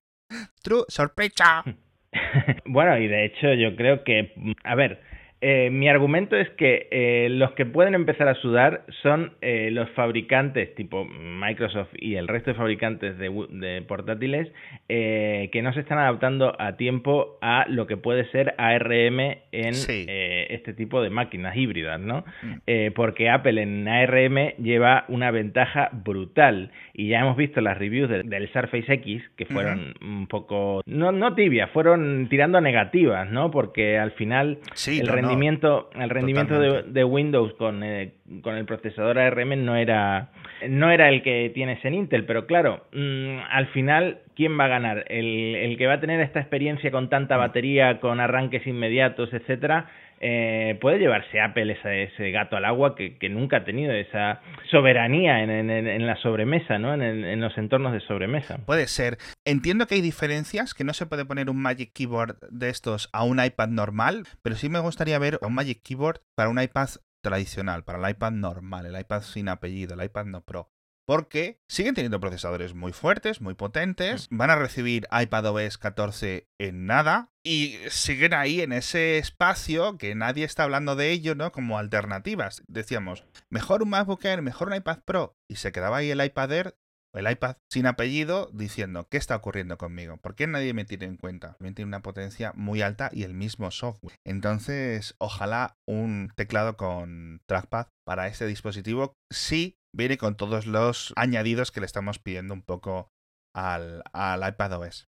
True, 0.64 0.86
sorpresa. 0.88 1.64
bueno, 2.66 2.98
y 2.98 3.08
de 3.08 3.26
hecho 3.26 3.54
yo 3.54 3.76
creo 3.76 4.04
que, 4.04 4.34
a 4.64 4.76
ver, 4.76 5.02
eh, 5.40 5.70
mi 5.70 5.88
argumento 5.88 6.36
es 6.36 6.50
que 6.52 6.88
eh, 6.90 7.28
los 7.30 7.52
que 7.52 7.68
pueden 7.68 7.94
empezar 7.94 8.28
a 8.28 8.34
sudar 8.36 8.86
son 9.04 9.34
eh, 9.42 9.70
los 9.72 9.88
fabricantes 9.92 10.74
tipo 10.74 11.06
Microsoft 11.06 11.90
y 11.94 12.16
el 12.16 12.28
resto 12.28 12.50
de 12.50 12.58
fabricantes 12.58 13.20
de, 13.20 13.84
portátiles 13.88 14.52
que 14.88 15.62
no 15.62 15.74
se 15.74 15.82
están 15.82 16.00
adaptando 16.00 16.60
a 16.60 16.76
tiempo 16.76 17.38
a 17.42 17.66
lo 17.68 17.86
que 17.86 17.98
puede 17.98 18.30
ser 18.32 18.56
ARM 18.58 19.20
en 19.52 19.74
este 19.74 20.74
tipo 20.74 21.02
de 21.02 21.10
máquinas 21.10 21.56
híbridas, 21.56 22.00
¿no? 22.00 22.24
Mm. 22.42 22.94
porque 22.96 23.30
Apple 23.30 23.62
en 23.62 23.88
ARM 23.88 24.54
lleva 24.58 25.06
una 25.08 25.30
ventaja 25.32 25.90
brutal 25.92 26.72
y 26.94 27.10
ya 27.10 27.20
hemos 27.20 27.38
visto 27.38 27.62
las 27.62 27.78
reviews 27.78 28.10
del 28.10 28.52
Surface 28.52 28.92
X 28.92 29.24
que 29.36 29.46
fueron 29.46 29.94
un 30.02 30.28
poco, 30.28 30.82
no, 30.86 31.12
no 31.12 31.36
tibias, 31.36 31.70
fueron 31.72 32.28
tirando 32.30 32.58
a 32.58 32.62
negativas, 32.62 33.30
¿no? 33.30 33.52
Porque 33.52 33.98
al 34.00 34.12
final 34.12 34.60
el 34.88 35.08
rendimiento, 35.28 35.90
el 35.96 36.10
rendimiento 36.10 36.60
de, 36.60 37.04
Windows 37.04 37.54
con, 37.54 37.84
eh, 37.84 38.14
con 38.42 38.56
el 38.56 38.66
procesador 38.66 39.20
ARM 39.20 39.64
no 39.64 39.76
era, 39.76 40.30
no 40.68 40.92
era 40.92 41.10
el 41.10 41.22
que 41.22 41.52
tienes 41.54 41.84
en 41.86 41.94
Intel, 41.94 42.26
pero 42.26 42.46
claro, 42.46 42.86
mm, 42.94 43.38
al 43.50 43.68
final, 43.68 44.20
¿quién 44.36 44.60
va 44.60 44.66
a 44.66 44.70
ganar? 44.70 45.06
El, 45.10 45.56
el 45.56 45.78
que 45.78 45.88
va 45.88 45.94
a 45.94 46.00
tener 46.00 46.20
esta 46.22 46.40
experiencia 46.40 46.92
con 46.92 47.10
tanta 47.10 47.38
batería, 47.38 48.00
con 48.00 48.20
arranques 48.20 48.66
inmediatos, 48.66 49.34
etcétera, 49.34 49.88
eh, 50.20 50.78
puede 50.82 51.00
llevarse 51.00 51.40
Apple 51.40 51.74
ese, 51.74 52.04
ese, 52.04 52.32
gato 52.32 52.58
al 52.58 52.66
agua 52.66 52.96
que, 52.96 53.18
nunca 53.30 53.58
ha 53.58 53.64
tenido 53.64 53.92
esa 53.94 54.42
soberanía 54.72 55.44
en 55.44 56.08
la 56.08 56.16
sobremesa, 56.18 56.80
¿no? 56.80 56.94
En, 56.94 57.02
en, 57.02 57.40
los 57.42 57.58
entornos 57.58 57.94
de 57.94 58.00
sobremesa. 58.02 58.58
Puede 58.66 58.88
ser. 58.88 59.18
Entiendo 59.46 59.86
que 59.88 59.96
hay 59.96 60.02
diferencias, 60.02 60.74
que 60.74 60.84
no 60.84 60.94
se 60.94 61.06
puede 61.06 61.26
poner 61.26 61.50
un 61.50 61.62
Magic 61.62 61.92
Keyboard 61.94 62.38
de 62.50 62.70
estos 62.70 63.10
a 63.14 63.24
un 63.24 63.44
iPad 63.44 63.70
normal, 63.70 64.24
pero 64.42 64.56
sí 64.56 64.70
me 64.70 64.80
gustaría 64.80 65.20
ver 65.20 65.40
un 65.42 65.54
Magic 65.54 65.82
Keyboard 65.84 66.22
para 66.36 66.50
un 66.50 66.62
iPad 66.62 66.90
tradicional, 67.22 67.84
para 67.84 68.00
el 68.00 68.12
iPad 68.12 68.32
normal, 68.32 68.86
el 68.86 69.00
iPad 69.00 69.22
sin 69.22 69.50
apellido, 69.50 69.96
el 69.96 70.04
iPad 70.04 70.26
no 70.26 70.42
Pro 70.42 70.70
porque 71.08 71.62
siguen 71.70 71.96
teniendo 71.96 72.20
procesadores 72.20 72.76
muy 72.76 72.92
fuertes, 72.92 73.40
muy 73.40 73.54
potentes, 73.54 74.28
mm. 74.30 74.38
van 74.38 74.50
a 74.50 74.58
recibir 74.58 75.08
iPadOS 75.10 75.78
14 75.78 76.50
en 76.60 76.86
nada 76.86 77.32
y 77.44 77.78
siguen 77.90 78.34
ahí 78.34 78.60
en 78.60 78.74
ese 78.74 79.18
espacio 79.18 79.98
que 79.98 80.16
nadie 80.16 80.44
está 80.44 80.64
hablando 80.64 80.98
de 80.98 81.12
ello, 81.12 81.34
¿no? 81.34 81.54
Como 81.54 81.78
alternativas. 81.78 82.62
Decíamos, 82.68 83.24
mejor 83.50 83.84
un 83.84 83.90
MacBook 83.92 84.26
Air, 84.26 84.42
mejor 84.42 84.68
un 84.68 84.76
iPad 84.76 85.00
Pro 85.06 85.38
y 85.48 85.56
se 85.56 85.72
quedaba 85.72 85.98
ahí 85.98 86.12
el 86.12 86.22
iPad 86.22 86.52
Air 86.52 86.78
el 87.18 87.30
iPad 87.30 87.58
sin 87.70 87.86
apellido 87.86 88.50
diciendo, 88.54 89.08
¿qué 89.10 89.18
está 89.18 89.36
ocurriendo 89.36 89.78
conmigo? 89.78 90.18
¿Por 90.18 90.36
qué 90.36 90.48
nadie 90.48 90.74
me 90.74 90.86
tiene 90.86 91.06
en 91.06 91.18
cuenta? 91.18 91.54
También 91.54 91.76
tiene 91.76 91.90
una 91.90 92.02
potencia 92.02 92.54
muy 92.56 92.82
alta 92.82 93.10
y 93.12 93.24
el 93.24 93.34
mismo 93.34 93.72
software. 93.72 94.16
Entonces, 94.26 95.16
ojalá 95.18 95.78
un 95.88 96.32
teclado 96.36 96.78
con 96.78 97.42
trackpad 97.48 97.88
para 98.06 98.28
este 98.28 98.46
dispositivo 98.46 99.14
sí 99.32 99.78
viene 99.96 100.18
con 100.18 100.36
todos 100.36 100.68
los 100.68 101.14
añadidos 101.16 101.72
que 101.72 101.80
le 101.80 101.86
estamos 101.86 102.20
pidiendo 102.20 102.54
un 102.54 102.62
poco 102.62 103.10
al, 103.56 104.04
al 104.14 104.48
iPadOS. 104.48 105.08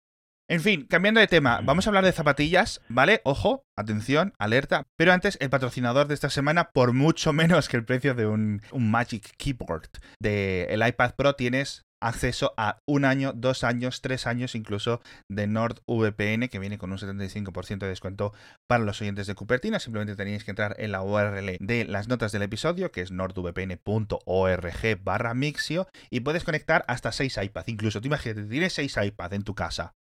En 0.47 0.61
fin, 0.61 0.87
cambiando 0.87 1.21
de 1.21 1.27
tema, 1.27 1.63
vamos 1.65 1.87
a 1.87 1.91
hablar 1.91 2.05
de 2.05 2.13
zapatillas, 2.13 2.83
¿vale? 2.91 3.23
Ojo, 3.25 3.65
atención, 3.79 4.35
alerta. 4.39 4.83
Pero 4.99 5.15
antes, 5.15 5.39
el 5.41 5.49
patrocinador 5.49 6.07
de 6.07 6.13
esta 6.13 6.29
semana, 6.29 6.71
por 6.71 6.93
mucho 6.93 7.33
menos 7.33 7.69
que 7.69 7.79
el 7.79 7.85
precio 7.85 8.15
de 8.15 8.27
un, 8.27 8.61
un 8.71 8.91
Magic 8.91 9.37
Keyboard 9.39 9.89
del 10.21 10.87
iPad 10.87 11.15
Pro, 11.17 11.35
tienes 11.35 11.87
acceso 12.05 12.53
a 12.57 12.79
un 12.87 13.05
año, 13.05 13.33
dos 13.35 13.65
años, 13.65 14.01
tres 14.03 14.27
años 14.27 14.55
incluso 14.55 15.01
de 15.29 15.47
NordVPN, 15.47 16.49
que 16.49 16.59
viene 16.59 16.79
con 16.79 16.93
un 16.93 16.99
75% 16.99 17.79
de 17.79 17.89
descuento 17.89 18.33
para 18.69 18.85
los 18.85 19.01
oyentes 19.01 19.27
de 19.27 19.35
Cupertina. 19.35 19.81
Simplemente 19.81 20.17
tenéis 20.17 20.45
que 20.45 20.51
entrar 20.51 20.77
en 20.79 20.93
la 20.93 21.03
URL 21.03 21.57
de 21.59 21.85
las 21.87 22.09
notas 22.09 22.33
del 22.33 22.43
episodio, 22.43 22.93
que 22.93 23.01
es 23.01 23.11
nordvpn.org 23.11 25.03
barra 25.03 25.35
Mixio, 25.35 25.89
y 26.11 26.21
puedes 26.21 26.45
conectar 26.45 26.85
hasta 26.89 27.11
seis 27.13 27.39
iPads. 27.43 27.69
Incluso, 27.69 28.01
tú 28.01 28.09
imagínate, 28.09 28.45
tienes 28.45 28.75
seis 28.75 28.97
iPads 28.97 29.35
en 29.35 29.43
tu 29.43 29.55
casa. 29.55 29.95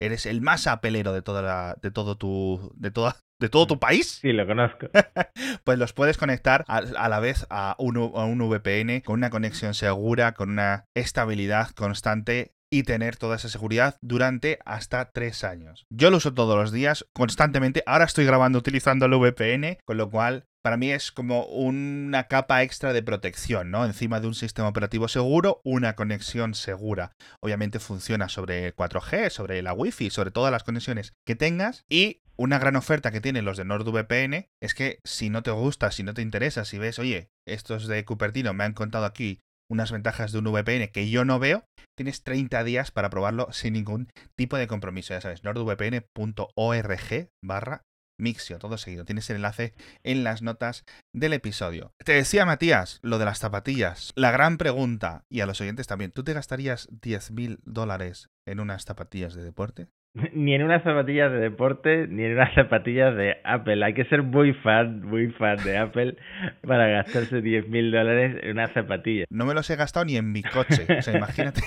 Eres 0.00 0.26
el 0.26 0.40
más 0.40 0.66
apelero 0.66 1.12
de 1.12 1.22
toda 1.22 1.42
la, 1.42 1.76
de 1.80 1.90
todo 1.92 2.16
tu, 2.16 2.72
de 2.74 2.90
toda, 2.90 3.16
de 3.42 3.50
todo 3.50 3.66
tu 3.66 3.78
país. 3.78 4.20
Sí, 4.22 4.32
lo 4.32 4.46
conozco. 4.46 4.88
pues 5.64 5.78
los 5.78 5.92
puedes 5.92 6.16
conectar 6.16 6.64
a, 6.68 6.80
la 6.80 7.20
vez 7.20 7.46
a 7.50 7.76
un, 7.78 7.96
a 7.96 8.24
un 8.24 8.38
VPN 8.38 9.02
con 9.02 9.14
una 9.14 9.28
conexión 9.28 9.74
segura, 9.74 10.32
con 10.32 10.50
una 10.50 10.86
estabilidad 10.94 11.70
constante 11.70 12.54
y 12.70 12.84
tener 12.84 13.16
toda 13.16 13.36
esa 13.36 13.50
seguridad 13.50 13.98
durante 14.00 14.58
hasta 14.64 15.10
tres 15.10 15.44
años. 15.44 15.84
Yo 15.90 16.10
lo 16.10 16.16
uso 16.16 16.32
todos 16.32 16.56
los 16.56 16.72
días, 16.72 17.06
constantemente. 17.12 17.82
Ahora 17.84 18.06
estoy 18.06 18.24
grabando 18.24 18.58
utilizando 18.58 19.04
el 19.04 19.14
VPN, 19.14 19.76
con 19.84 19.98
lo 19.98 20.08
cual 20.08 20.46
para 20.62 20.76
mí 20.76 20.90
es 20.90 21.12
como 21.12 21.44
una 21.44 22.28
capa 22.28 22.62
extra 22.62 22.92
de 22.92 23.02
protección, 23.02 23.70
¿no? 23.70 23.84
Encima 23.84 24.20
de 24.20 24.28
un 24.28 24.34
sistema 24.34 24.68
operativo 24.68 25.08
seguro, 25.08 25.60
una 25.64 25.96
conexión 25.96 26.54
segura. 26.54 27.12
Obviamente 27.40 27.80
funciona 27.80 28.28
sobre 28.28 28.74
4G, 28.74 29.28
sobre 29.28 29.60
la 29.60 29.74
Wi-Fi, 29.74 30.10
sobre 30.10 30.30
todas 30.30 30.52
las 30.52 30.62
conexiones 30.62 31.12
que 31.26 31.34
tengas. 31.34 31.84
Y 31.90 32.21
una 32.36 32.58
gran 32.58 32.76
oferta 32.76 33.10
que 33.10 33.20
tienen 33.20 33.44
los 33.44 33.56
de 33.56 33.64
NordVPN 33.64 34.46
es 34.60 34.74
que 34.74 35.00
si 35.04 35.30
no 35.30 35.42
te 35.42 35.50
gusta, 35.50 35.90
si 35.90 36.02
no 36.02 36.14
te 36.14 36.22
interesa, 36.22 36.64
si 36.64 36.78
ves, 36.78 36.98
oye, 36.98 37.28
estos 37.46 37.86
de 37.86 38.04
Cupertino 38.04 38.52
me 38.54 38.64
han 38.64 38.74
contado 38.74 39.04
aquí 39.04 39.40
unas 39.70 39.92
ventajas 39.92 40.32
de 40.32 40.38
un 40.38 40.44
VPN 40.44 40.88
que 40.88 41.08
yo 41.08 41.24
no 41.24 41.38
veo, 41.38 41.64
tienes 41.96 42.22
30 42.24 42.62
días 42.64 42.90
para 42.90 43.10
probarlo 43.10 43.50
sin 43.52 43.72
ningún 43.72 44.08
tipo 44.36 44.56
de 44.56 44.66
compromiso. 44.66 45.14
Ya 45.14 45.20
sabes, 45.20 45.44
nordvpn.org 45.44 47.28
barra 47.42 47.82
Mixio, 48.20 48.58
todo 48.58 48.78
seguido. 48.78 49.04
Tienes 49.04 49.28
el 49.30 49.36
enlace 49.36 49.74
en 50.04 50.24
las 50.24 50.42
notas 50.42 50.84
del 51.14 51.32
episodio. 51.32 51.92
Te 52.04 52.12
decía 52.12 52.44
Matías, 52.44 53.00
lo 53.02 53.18
de 53.18 53.24
las 53.24 53.38
zapatillas. 53.38 54.12
La 54.14 54.30
gran 54.30 54.58
pregunta, 54.58 55.24
y 55.30 55.40
a 55.40 55.46
los 55.46 55.60
oyentes 55.60 55.86
también, 55.86 56.12
¿tú 56.12 56.22
te 56.22 56.34
gastarías 56.34 56.88
10.000 56.90 57.58
dólares 57.64 58.28
en 58.46 58.60
unas 58.60 58.84
zapatillas 58.84 59.34
de 59.34 59.42
deporte? 59.42 59.88
Ni 60.34 60.54
en 60.54 60.62
unas 60.62 60.82
zapatillas 60.82 61.32
de 61.32 61.38
deporte, 61.38 62.06
ni 62.08 62.24
en 62.24 62.32
unas 62.32 62.54
zapatillas 62.54 63.16
de 63.16 63.36
Apple. 63.44 63.84
Hay 63.84 63.94
que 63.94 64.04
ser 64.04 64.22
muy 64.22 64.52
fan, 64.52 65.02
muy 65.02 65.30
fan 65.32 65.56
de 65.64 65.78
Apple 65.78 66.16
para 66.66 66.86
gastarse 66.88 67.40
10 67.40 67.68
mil 67.68 67.90
dólares 67.90 68.38
en 68.42 68.50
unas 68.52 68.72
zapatillas. 68.72 69.26
No 69.30 69.46
me 69.46 69.54
los 69.54 69.68
he 69.70 69.76
gastado 69.76 70.04
ni 70.04 70.16
en 70.16 70.32
mi 70.32 70.42
coche. 70.42 70.86
O 70.98 71.02
sea, 71.02 71.16
imagínate 71.16 71.62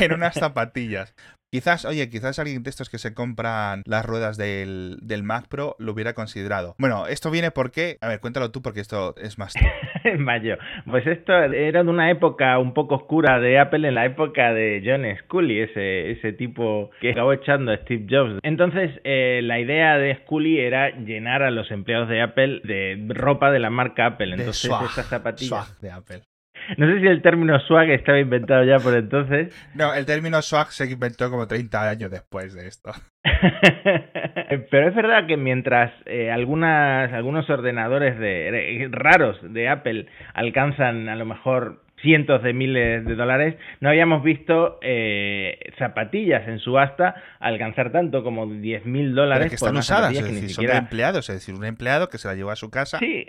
en 0.00 0.12
unas 0.12 0.34
zapatillas. 0.34 1.14
Quizás, 1.52 1.84
oye, 1.84 2.08
quizás 2.08 2.38
alguien 2.38 2.62
de 2.62 2.70
estos 2.70 2.88
que 2.90 2.98
se 2.98 3.12
compran 3.12 3.82
las 3.84 4.06
ruedas 4.06 4.36
del, 4.36 4.98
del, 5.02 5.24
Mac 5.24 5.48
Pro 5.48 5.74
lo 5.80 5.90
hubiera 5.92 6.14
considerado. 6.14 6.76
Bueno, 6.78 7.08
esto 7.08 7.28
viene 7.32 7.50
porque. 7.50 7.96
A 8.00 8.06
ver, 8.06 8.20
cuéntalo 8.20 8.52
tú 8.52 8.62
porque 8.62 8.78
esto 8.78 9.16
es 9.16 9.36
más. 9.36 9.54
Mayo. 10.18 10.58
Pues 10.88 11.04
esto 11.08 11.32
era 11.32 11.82
de 11.82 11.90
una 11.90 12.08
época 12.08 12.56
un 12.60 12.72
poco 12.72 12.94
oscura 12.94 13.40
de 13.40 13.58
Apple, 13.58 13.88
en 13.88 13.96
la 13.96 14.06
época 14.06 14.54
de 14.54 14.80
John 14.84 15.04
Scully, 15.24 15.60
ese, 15.60 16.12
ese 16.12 16.32
tipo 16.32 16.90
que 17.00 17.10
acabó 17.10 17.32
echando 17.32 17.72
a 17.72 17.78
Steve 17.78 18.06
Jobs. 18.08 18.38
Entonces, 18.44 18.92
eh, 19.02 19.40
la 19.42 19.58
idea 19.58 19.98
de 19.98 20.14
Scully 20.22 20.60
era 20.60 20.90
llenar 20.90 21.42
a 21.42 21.50
los 21.50 21.68
empleados 21.72 22.08
de 22.08 22.22
Apple 22.22 22.60
de 22.62 23.06
ropa 23.08 23.50
de 23.50 23.58
la 23.58 23.70
marca 23.70 24.06
Apple. 24.06 24.36
Entonces, 24.36 24.70
estas 24.70 25.06
zapatillas. 25.06 25.80
de 25.80 25.90
Apple. 25.90 26.29
No 26.76 26.86
sé 26.86 27.00
si 27.00 27.06
el 27.06 27.22
término 27.22 27.58
swag 27.60 27.90
estaba 27.90 28.18
inventado 28.18 28.64
ya 28.64 28.78
por 28.78 28.94
entonces. 28.94 29.54
No, 29.74 29.94
el 29.94 30.06
término 30.06 30.40
swag 30.42 30.72
se 30.72 30.90
inventó 30.90 31.30
como 31.30 31.46
30 31.46 31.88
años 31.88 32.10
después 32.10 32.54
de 32.54 32.68
esto. 32.68 32.92
Pero 34.70 34.88
es 34.88 34.94
verdad 34.94 35.26
que 35.26 35.36
mientras 35.36 35.92
eh, 36.06 36.30
algunas, 36.30 37.12
algunos 37.12 37.48
ordenadores 37.50 38.18
de, 38.18 38.88
raros 38.90 39.38
de 39.42 39.68
Apple 39.68 40.06
alcanzan 40.34 41.08
a 41.08 41.16
lo 41.16 41.26
mejor 41.26 41.82
cientos 42.02 42.42
de 42.42 42.52
miles 42.52 43.04
de 43.04 43.14
dólares, 43.14 43.56
no 43.80 43.88
habíamos 43.88 44.22
visto 44.22 44.78
eh, 44.82 45.58
zapatillas 45.78 46.46
en 46.48 46.58
subasta 46.58 47.14
alcanzar 47.38 47.92
tanto 47.92 48.22
como 48.22 48.46
10 48.46 48.86
mil 48.86 49.14
dólares. 49.14 49.48
que 49.48 49.54
están 49.54 49.76
usadas, 49.76 50.12
es 50.12 50.24
decir, 50.24 50.50
son 50.50 50.66
de 50.66 50.76
empleados, 50.76 51.28
es 51.28 51.36
decir, 51.36 51.54
un 51.54 51.64
empleado 51.64 52.08
que 52.08 52.18
se 52.18 52.28
la 52.28 52.34
llevó 52.34 52.50
a 52.50 52.56
su 52.56 52.70
casa. 52.70 52.98
Sí, 52.98 53.24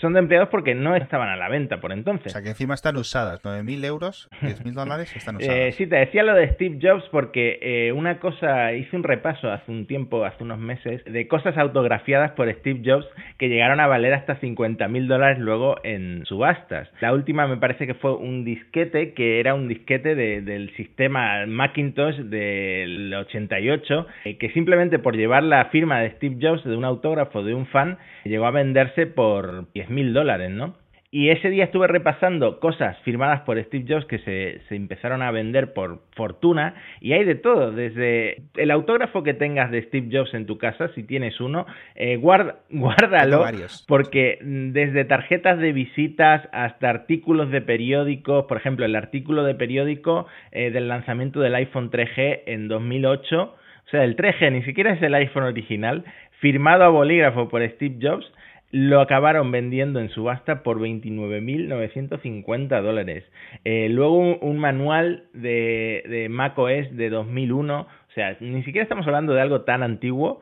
son 0.00 0.12
de 0.14 0.20
empleados 0.20 0.48
porque 0.48 0.74
no 0.74 0.96
estaban 0.96 1.28
a 1.28 1.36
la 1.36 1.48
venta 1.48 1.80
por 1.80 1.92
entonces. 1.92 2.26
O 2.26 2.30
sea, 2.30 2.42
que 2.42 2.50
encima 2.50 2.74
están 2.74 2.96
usadas, 2.96 3.40
9 3.44 3.62
mil 3.62 3.84
euros, 3.84 4.28
10 4.40 4.64
mil 4.64 4.74
dólares 4.74 5.14
están 5.16 5.36
usadas. 5.36 5.56
Eh, 5.56 5.72
sí, 5.72 5.86
te 5.86 5.96
decía 5.96 6.22
lo 6.22 6.34
de 6.34 6.48
Steve 6.54 6.78
Jobs 6.80 7.04
porque 7.10 7.58
eh, 7.62 7.92
una 7.92 8.18
cosa, 8.18 8.72
hice 8.72 8.96
un 8.96 9.02
repaso 9.02 9.50
hace 9.50 9.70
un 9.70 9.86
tiempo, 9.86 10.24
hace 10.24 10.42
unos 10.42 10.58
meses, 10.58 11.02
de 11.04 11.28
cosas 11.28 11.56
autografiadas 11.56 12.32
por 12.32 12.52
Steve 12.52 12.82
Jobs 12.84 13.06
que 13.38 13.48
llegaron 13.48 13.80
a 13.80 13.86
valer 13.86 14.14
hasta 14.14 14.36
50 14.36 14.88
mil 14.88 15.08
dólares 15.08 15.38
luego 15.38 15.76
en 15.84 16.24
subastas. 16.26 16.88
La 17.00 17.12
última 17.12 17.46
me 17.46 17.56
parece 17.56 17.86
que 17.86 17.94
fue 17.94 18.13
un 18.16 18.44
disquete 18.44 19.14
que 19.14 19.40
era 19.40 19.54
un 19.54 19.68
disquete 19.68 20.14
del 20.14 20.74
sistema 20.76 21.46
Macintosh 21.46 22.16
del 22.16 23.12
88, 23.14 24.06
eh, 24.24 24.36
que 24.38 24.50
simplemente 24.50 24.98
por 24.98 25.16
llevar 25.16 25.42
la 25.42 25.66
firma 25.66 26.00
de 26.00 26.10
Steve 26.12 26.36
Jobs, 26.40 26.64
de 26.64 26.76
un 26.76 26.84
autógrafo, 26.84 27.42
de 27.42 27.54
un 27.54 27.66
fan, 27.66 27.98
llegó 28.24 28.46
a 28.46 28.50
venderse 28.50 29.06
por 29.06 29.72
10 29.72 29.90
mil 29.90 30.12
dólares, 30.12 30.50
¿no? 30.50 30.76
Y 31.14 31.30
ese 31.30 31.48
día 31.48 31.62
estuve 31.62 31.86
repasando 31.86 32.58
cosas 32.58 32.98
firmadas 33.02 33.42
por 33.42 33.62
Steve 33.62 33.84
Jobs 33.88 34.04
que 34.06 34.18
se, 34.18 34.60
se, 34.68 34.74
empezaron 34.74 35.22
a 35.22 35.30
vender 35.30 35.72
por 35.72 36.00
fortuna. 36.16 36.74
Y 37.00 37.12
hay 37.12 37.24
de 37.24 37.36
todo, 37.36 37.70
desde 37.70 38.42
el 38.56 38.72
autógrafo 38.72 39.22
que 39.22 39.32
tengas 39.32 39.70
de 39.70 39.84
Steve 39.84 40.08
Jobs 40.10 40.34
en 40.34 40.44
tu 40.44 40.58
casa, 40.58 40.88
si 40.96 41.04
tienes 41.04 41.40
uno, 41.40 41.66
eh, 41.94 42.16
guárdalo, 42.68 43.44
porque 43.86 44.40
desde 44.42 45.04
tarjetas 45.04 45.60
de 45.60 45.72
visitas 45.72 46.48
hasta 46.50 46.90
artículos 46.90 47.48
de 47.52 47.60
periódicos, 47.60 48.46
por 48.46 48.56
ejemplo, 48.56 48.84
el 48.84 48.96
artículo 48.96 49.44
de 49.44 49.54
periódico 49.54 50.26
eh, 50.50 50.72
del 50.72 50.88
lanzamiento 50.88 51.38
del 51.38 51.54
iPhone 51.54 51.92
3G 51.92 52.40
en 52.46 52.66
2008, 52.66 53.40
o 53.40 53.88
sea, 53.88 54.02
el 54.02 54.16
3G 54.16 54.50
ni 54.50 54.64
siquiera 54.64 54.94
es 54.94 55.00
el 55.00 55.14
iPhone 55.14 55.44
original, 55.44 56.02
firmado 56.40 56.82
a 56.82 56.88
bolígrafo 56.88 57.48
por 57.48 57.64
Steve 57.70 57.98
Jobs, 58.02 58.30
lo 58.74 59.00
acabaron 59.00 59.50
vendiendo 59.52 60.00
en 60.00 60.08
subasta 60.08 60.64
por 60.64 60.80
29.950 60.80 62.82
dólares. 62.82 63.22
Eh, 63.64 63.86
luego 63.88 64.18
un, 64.18 64.58
manual 64.58 65.28
de, 65.32 66.02
de 66.08 66.28
macOS 66.28 66.90
de 66.90 67.08
2001, 67.08 67.82
o 67.82 67.86
sea, 68.16 68.36
ni 68.40 68.64
siquiera 68.64 68.82
estamos 68.82 69.06
hablando 69.06 69.32
de 69.32 69.42
algo 69.42 69.60
tan 69.60 69.84
antiguo, 69.84 70.40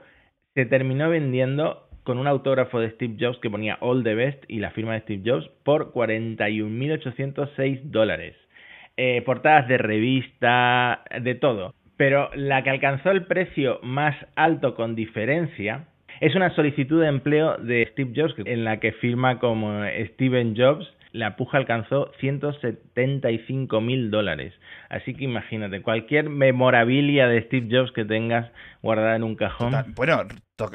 se 0.55 0.65
terminó 0.65 1.11
vendiendo 1.11 1.87
con 2.05 2.17
un 2.17 2.27
autógrafo 2.27 2.81
de 2.81 2.93
Steve 2.93 3.17
Jobs 3.21 3.39
que 3.39 3.51
ponía 3.51 3.77
All 3.81 4.03
the 4.03 4.15
Best 4.15 4.43
y 4.49 4.61
la 4.61 4.71
firma 4.71 4.95
de 4.95 5.01
Steve 5.01 5.31
Jobs 5.31 5.51
por 5.63 5.93
41.806 5.93 7.83
dólares. 7.83 8.35
Eh, 8.97 9.21
portadas 9.27 9.69
de 9.69 9.77
revista, 9.77 11.05
de 11.21 11.35
todo. 11.35 11.75
Pero 11.99 12.31
la 12.35 12.63
que 12.63 12.71
alcanzó 12.71 13.11
el 13.11 13.27
precio 13.27 13.79
más 13.83 14.17
alto 14.37 14.75
con 14.75 14.95
diferencia 14.95 15.89
es 16.23 16.37
una 16.37 16.55
solicitud 16.55 17.01
de 17.01 17.09
empleo 17.09 17.57
de 17.59 17.89
Steve 17.91 18.13
Jobs 18.15 18.35
en 18.47 18.65
la 18.65 18.79
que 18.79 18.93
firma 18.93 19.41
como 19.41 19.83
Steven 20.15 20.55
Jobs. 20.57 20.87
La 21.11 21.37
puja 21.37 21.59
alcanzó 21.59 22.13
175 22.21 23.81
mil 23.81 24.13
dólares. 24.13 24.55
Así 24.89 25.15
que 25.15 25.25
imagínate, 25.25 25.83
cualquier 25.83 26.31
memorabilia 26.31 27.27
de 27.27 27.43
Steve 27.43 27.67
Jobs 27.69 27.91
que 27.91 28.05
tengas 28.05 28.53
guardada 28.83 29.17
en 29.17 29.25
un 29.25 29.35
cajón. 29.35 29.75
Bueno, 29.97 30.23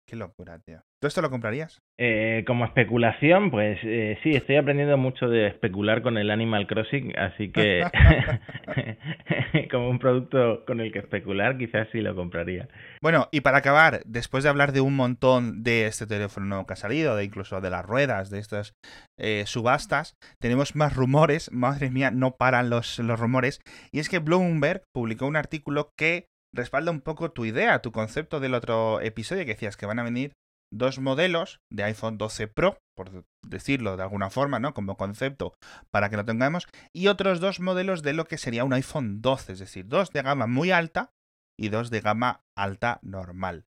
Qué 0.08 0.16
locura, 0.16 0.58
tío. 0.60 0.80
¿Tú 1.02 1.08
esto 1.08 1.22
lo 1.22 1.30
comprarías? 1.30 1.82
Eh, 2.00 2.46
como 2.48 2.64
especulación, 2.64 3.52
pues 3.52 3.78
eh, 3.84 4.18
sí, 4.24 4.32
estoy 4.32 4.56
aprendiendo 4.56 4.98
mucho 4.98 5.28
de 5.28 5.48
especular 5.48 6.02
con 6.02 6.18
el 6.18 6.32
Animal 6.32 6.66
Crossing, 6.66 7.14
así 7.20 7.52
que 7.52 7.84
como 9.72 9.90
un 9.90 10.00
producto 10.00 10.64
con 10.66 10.80
el 10.80 10.94
que 10.94 11.00
especular, 11.00 11.58
quizás 11.58 11.90
sí 11.92 12.00
lo 12.00 12.16
compraría. 12.16 12.70
Bueno, 13.02 13.28
y 13.34 13.42
para 13.42 13.58
acabar, 13.58 14.00
después 14.06 14.46
de 14.46 14.50
hablar 14.50 14.72
de 14.72 14.80
un 14.80 14.96
montón 14.96 15.62
de 15.62 15.88
este 15.88 16.08
teléfono 16.08 16.46
nuevo 16.46 16.66
que 16.66 16.74
ha 16.74 16.78
salido, 16.78 17.18
de 17.18 17.26
incluso 17.26 17.60
de 17.60 17.70
las 17.70 17.86
ruedas, 17.86 18.30
de 18.30 18.40
estas 18.40 18.76
eh, 19.20 19.44
subastas, 19.46 20.16
tenemos 20.40 20.74
más 20.74 20.96
rumores, 20.96 21.52
madre 21.52 21.92
mía, 21.92 22.12
no 22.12 22.38
paran 22.38 22.70
los, 22.70 22.98
los 23.00 23.20
rumores, 23.20 23.60
y 23.92 24.00
es 24.00 24.08
que 24.08 24.20
Bloomberg 24.20 24.84
publicó 24.94 25.28
un 25.28 25.36
artículo 25.36 25.90
que 25.98 26.28
respalda 26.58 26.92
un 26.92 27.02
poco 27.02 27.32
tu 27.32 27.46
idea, 27.46 27.82
tu 27.82 27.92
concepto 27.92 28.40
del 28.40 28.54
otro 28.54 29.00
episodio 29.00 29.46
que 29.46 29.54
decías 29.54 29.78
que 29.78 29.86
van 29.86 30.00
a 30.00 30.04
venir 30.04 30.34
dos 30.74 31.00
modelos 31.00 31.62
de 31.72 31.84
iPhone 31.84 32.18
12 32.18 32.48
Pro, 32.48 32.80
por 32.96 33.26
decirlo 33.46 33.96
de 33.96 34.04
alguna 34.04 34.30
forma, 34.30 34.60
¿no? 34.60 34.74
Como 34.74 34.98
concepto 34.98 35.54
para 35.92 36.10
que 36.10 36.18
lo 36.18 36.26
tengamos, 36.26 36.68
y 36.94 37.08
otros 37.08 37.40
dos 37.40 37.60
modelos 37.60 38.02
de 38.04 38.14
lo 38.14 38.26
que 38.26 38.38
sería 38.38 38.66
un 38.66 38.74
iPhone 38.74 39.22
12, 39.22 39.54
es 39.54 39.60
decir, 39.60 39.88
dos 39.88 40.12
de 40.12 40.22
gama 40.22 40.48
muy 40.48 40.72
alta 40.72 41.12
y 41.58 41.70
dos 41.70 41.90
de 41.90 42.02
gama 42.02 42.42
alta 42.56 43.00
normal. 43.02 43.66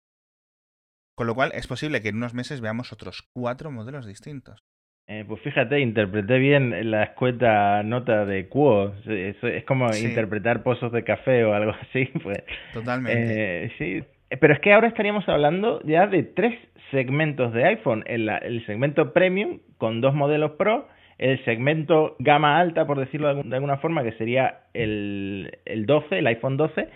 Con 1.15 1.27
lo 1.27 1.35
cual 1.35 1.51
es 1.53 1.67
posible 1.67 2.01
que 2.01 2.09
en 2.09 2.17
unos 2.17 2.33
meses 2.33 2.61
veamos 2.61 2.91
otros 2.91 3.27
cuatro 3.33 3.71
modelos 3.71 4.05
distintos. 4.05 4.63
Eh, 5.11 5.25
pues 5.27 5.41
fíjate, 5.41 5.79
interpreté 5.79 6.37
bien 6.37 6.91
la 6.91 7.01
escueta 7.01 7.81
nota 7.81 8.25
de 8.25 8.47
Quo. 8.47 8.93
Es, 9.07 9.63
como 9.65 9.87
interpretar 9.91 10.61
pozos 10.61 10.91
de 10.91 11.03
café 11.03 11.43
o 11.45 11.55
algo 11.55 11.71
así. 11.81 12.05
Pues, 12.21 12.43
Totalmente. 12.73 13.65
Eh, 13.65 13.71
sí, 13.79 14.03
pero 14.39 14.53
es 14.53 14.59
que 14.59 14.71
ahora 14.71 14.87
estaríamos 14.87 15.27
hablando 15.27 15.81
ya 15.83 16.05
de 16.05 16.21
tres 16.21 16.59
segmentos 16.91 17.51
de 17.53 17.65
iPhone. 17.65 18.03
El, 18.05 18.29
el 18.29 18.63
segmento 18.67 19.11
premium 19.11 19.61
con 19.79 19.99
dos 19.99 20.13
modelos 20.13 20.51
Pro, 20.51 20.87
el 21.17 21.43
segmento 21.43 22.15
gama 22.19 22.59
alta, 22.59 22.85
por 22.85 22.99
decirlo 22.99 23.33
de 23.33 23.55
alguna 23.55 23.77
forma, 23.77 24.03
que 24.03 24.11
sería 24.11 24.59
el, 24.75 25.57
el 25.65 25.87
12, 25.87 26.19
el 26.19 26.27
iPhone 26.27 26.55
12, 26.55 26.87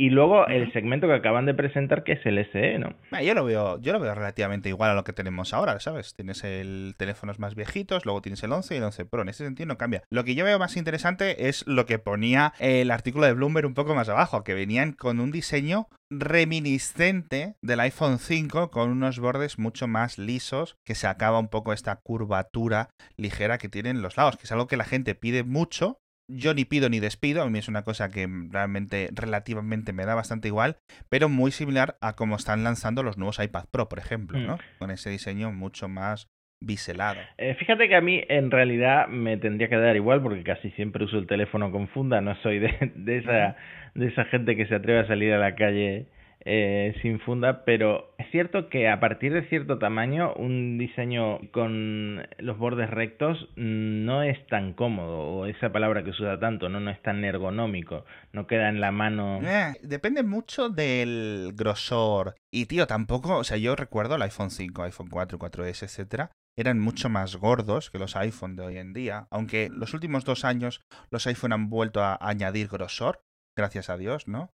y 0.00 0.08
luego 0.08 0.46
el 0.46 0.72
segmento 0.72 1.06
que 1.06 1.12
acaban 1.12 1.44
de 1.44 1.52
presentar 1.52 2.04
que 2.04 2.12
es 2.12 2.24
el 2.24 2.38
SE, 2.52 2.78
¿no? 2.78 2.94
Ah, 3.10 3.22
yo 3.22 3.34
lo 3.34 3.44
veo, 3.44 3.78
yo 3.82 3.92
lo 3.92 4.00
veo 4.00 4.14
relativamente 4.14 4.70
igual 4.70 4.92
a 4.92 4.94
lo 4.94 5.04
que 5.04 5.12
tenemos 5.12 5.52
ahora, 5.52 5.78
¿sabes? 5.78 6.14
Tienes 6.14 6.42
el 6.42 6.94
teléfonos 6.96 7.38
más 7.38 7.54
viejitos, 7.54 8.06
luego 8.06 8.22
tienes 8.22 8.42
el 8.42 8.50
11 8.50 8.74
y 8.74 8.78
el 8.78 8.84
11 8.84 9.04
Pro, 9.04 9.20
en 9.20 9.28
ese 9.28 9.44
sentido 9.44 9.66
no 9.66 9.76
cambia. 9.76 10.02
Lo 10.08 10.24
que 10.24 10.34
yo 10.34 10.46
veo 10.46 10.58
más 10.58 10.78
interesante 10.78 11.48
es 11.48 11.66
lo 11.66 11.84
que 11.84 11.98
ponía 11.98 12.54
el 12.60 12.90
artículo 12.90 13.26
de 13.26 13.34
Bloomberg 13.34 13.66
un 13.66 13.74
poco 13.74 13.94
más 13.94 14.08
abajo, 14.08 14.42
que 14.42 14.54
venían 14.54 14.92
con 14.92 15.20
un 15.20 15.32
diseño 15.32 15.88
reminiscente 16.08 17.56
del 17.60 17.80
iPhone 17.80 18.18
5 18.18 18.70
con 18.70 18.88
unos 18.88 19.18
bordes 19.18 19.58
mucho 19.58 19.86
más 19.86 20.16
lisos 20.16 20.76
que 20.82 20.94
se 20.94 21.08
acaba 21.08 21.38
un 21.38 21.48
poco 21.48 21.74
esta 21.74 21.96
curvatura 21.96 22.88
ligera 23.18 23.58
que 23.58 23.68
tienen 23.68 24.00
los 24.00 24.16
lados, 24.16 24.38
que 24.38 24.44
es 24.44 24.52
algo 24.52 24.66
que 24.66 24.78
la 24.78 24.84
gente 24.84 25.14
pide 25.14 25.44
mucho 25.44 25.98
yo 26.32 26.54
ni 26.54 26.64
pido 26.64 26.88
ni 26.88 27.00
despido, 27.00 27.42
a 27.42 27.50
mí 27.50 27.58
es 27.58 27.68
una 27.68 27.82
cosa 27.82 28.10
que 28.10 28.28
realmente 28.50 29.08
relativamente 29.12 29.92
me 29.92 30.04
da 30.04 30.14
bastante 30.14 30.48
igual, 30.48 30.76
pero 31.08 31.28
muy 31.28 31.50
similar 31.50 31.96
a 32.00 32.14
cómo 32.14 32.36
están 32.36 32.64
lanzando 32.64 33.02
los 33.02 33.18
nuevos 33.18 33.38
iPad 33.38 33.64
Pro, 33.70 33.88
por 33.88 33.98
ejemplo, 33.98 34.38
¿no? 34.38 34.56
Mm. 34.56 34.78
Con 34.78 34.90
ese 34.90 35.10
diseño 35.10 35.52
mucho 35.52 35.88
más 35.88 36.28
biselado. 36.60 37.20
Eh, 37.38 37.54
fíjate 37.54 37.88
que 37.88 37.96
a 37.96 38.00
mí 38.00 38.22
en 38.28 38.50
realidad 38.50 39.08
me 39.08 39.38
tendría 39.38 39.68
que 39.68 39.76
dar 39.76 39.96
igual 39.96 40.22
porque 40.22 40.42
casi 40.42 40.70
siempre 40.72 41.04
uso 41.04 41.18
el 41.18 41.26
teléfono 41.26 41.70
con 41.72 41.88
funda, 41.88 42.20
no 42.20 42.34
soy 42.42 42.58
de, 42.58 43.18
esa, 43.18 43.56
de 43.94 44.06
esa 44.08 44.24
gente 44.26 44.56
que 44.56 44.66
se 44.66 44.74
atreve 44.74 45.00
a 45.00 45.06
salir 45.06 45.32
a 45.32 45.38
la 45.38 45.54
calle 45.54 46.06
eh, 46.44 46.94
sin 47.02 47.20
funda, 47.20 47.64
pero 47.64 48.14
es 48.18 48.30
cierto 48.30 48.68
que 48.70 48.88
a 48.88 48.98
partir 48.98 49.32
de 49.34 49.46
cierto 49.48 49.78
tamaño 49.78 50.32
un 50.34 50.78
diseño 50.78 51.38
con 51.52 52.26
los 52.38 52.56
bordes 52.56 52.88
rectos 52.88 53.48
no 53.56 54.22
es 54.22 54.46
tan 54.46 54.72
cómodo, 54.72 55.18
o 55.18 55.46
esa 55.46 55.70
palabra 55.70 56.02
que 56.02 56.12
se 56.12 56.22
usa 56.22 56.40
tanto, 56.40 56.68
no, 56.68 56.80
no 56.80 56.90
es 56.90 57.02
tan 57.02 57.24
ergonómico, 57.24 58.04
no 58.32 58.46
queda 58.46 58.70
en 58.70 58.80
la 58.80 58.90
mano. 58.90 59.40
Eh, 59.42 59.74
depende 59.82 60.22
mucho 60.22 60.70
del 60.70 61.52
grosor. 61.54 62.34
Y 62.50 62.66
tío, 62.66 62.86
tampoco, 62.86 63.36
o 63.36 63.44
sea, 63.44 63.58
yo 63.58 63.76
recuerdo 63.76 64.16
el 64.16 64.22
iPhone 64.22 64.50
5, 64.50 64.82
iPhone 64.84 65.08
4, 65.10 65.38
4S, 65.38 65.82
etcétera, 65.84 66.30
eran 66.56 66.78
mucho 66.78 67.08
más 67.08 67.36
gordos 67.36 67.90
que 67.90 67.98
los 67.98 68.16
iPhone 68.16 68.56
de 68.56 68.62
hoy 68.62 68.78
en 68.78 68.92
día, 68.92 69.26
aunque 69.30 69.68
los 69.70 69.94
últimos 69.94 70.24
dos 70.24 70.44
años 70.44 70.80
los 71.10 71.26
iPhone 71.26 71.52
han 71.52 71.68
vuelto 71.68 72.02
a 72.02 72.18
añadir 72.20 72.68
grosor, 72.68 73.22
gracias 73.56 73.90
a 73.90 73.96
Dios, 73.96 74.26
¿no? 74.26 74.50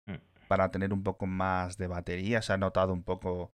Para 0.47 0.71
tener 0.71 0.93
un 0.93 1.03
poco 1.03 1.25
más 1.25 1.77
de 1.77 1.87
batería, 1.87 2.41
se 2.41 2.53
ha 2.53 2.57
notado 2.57 2.93
un 2.93 3.03
poco 3.03 3.51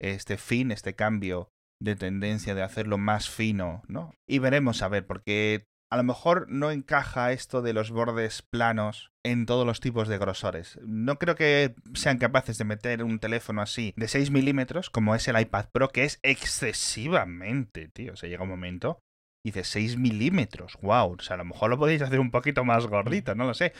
este 0.00 0.36
fin, 0.36 0.70
este 0.70 0.94
cambio 0.94 1.50
de 1.80 1.96
tendencia 1.96 2.54
de 2.54 2.62
hacerlo 2.62 2.98
más 2.98 3.28
fino, 3.28 3.82
¿no? 3.88 4.14
Y 4.26 4.38
veremos 4.38 4.82
a 4.82 4.88
ver, 4.88 5.06
porque 5.06 5.66
a 5.90 5.96
lo 5.96 6.02
mejor 6.02 6.46
no 6.48 6.70
encaja 6.70 7.32
esto 7.32 7.62
de 7.62 7.72
los 7.72 7.90
bordes 7.90 8.42
planos 8.42 9.12
en 9.24 9.46
todos 9.46 9.66
los 9.66 9.80
tipos 9.80 10.08
de 10.08 10.18
grosores. 10.18 10.78
No 10.82 11.18
creo 11.18 11.36
que 11.36 11.74
sean 11.94 12.18
capaces 12.18 12.58
de 12.58 12.64
meter 12.64 13.02
un 13.02 13.18
teléfono 13.18 13.62
así 13.62 13.92
de 13.96 14.08
6 14.08 14.30
milímetros, 14.30 14.90
como 14.90 15.14
es 15.14 15.28
el 15.28 15.38
iPad 15.40 15.66
Pro, 15.72 15.88
que 15.88 16.04
es 16.04 16.18
excesivamente, 16.22 17.88
tío. 17.88 18.14
O 18.14 18.16
sea, 18.16 18.28
llega 18.28 18.42
un 18.42 18.48
momento 18.48 18.98
y 19.46 19.50
dice 19.50 19.62
6 19.62 19.96
milímetros, 19.96 20.76
wow. 20.82 21.12
O 21.12 21.22
sea, 21.22 21.34
a 21.34 21.36
lo 21.36 21.44
mejor 21.44 21.70
lo 21.70 21.78
podéis 21.78 22.02
hacer 22.02 22.18
un 22.18 22.32
poquito 22.32 22.64
más 22.64 22.88
gordito, 22.88 23.36
no 23.36 23.44
lo 23.44 23.54
sé. 23.54 23.72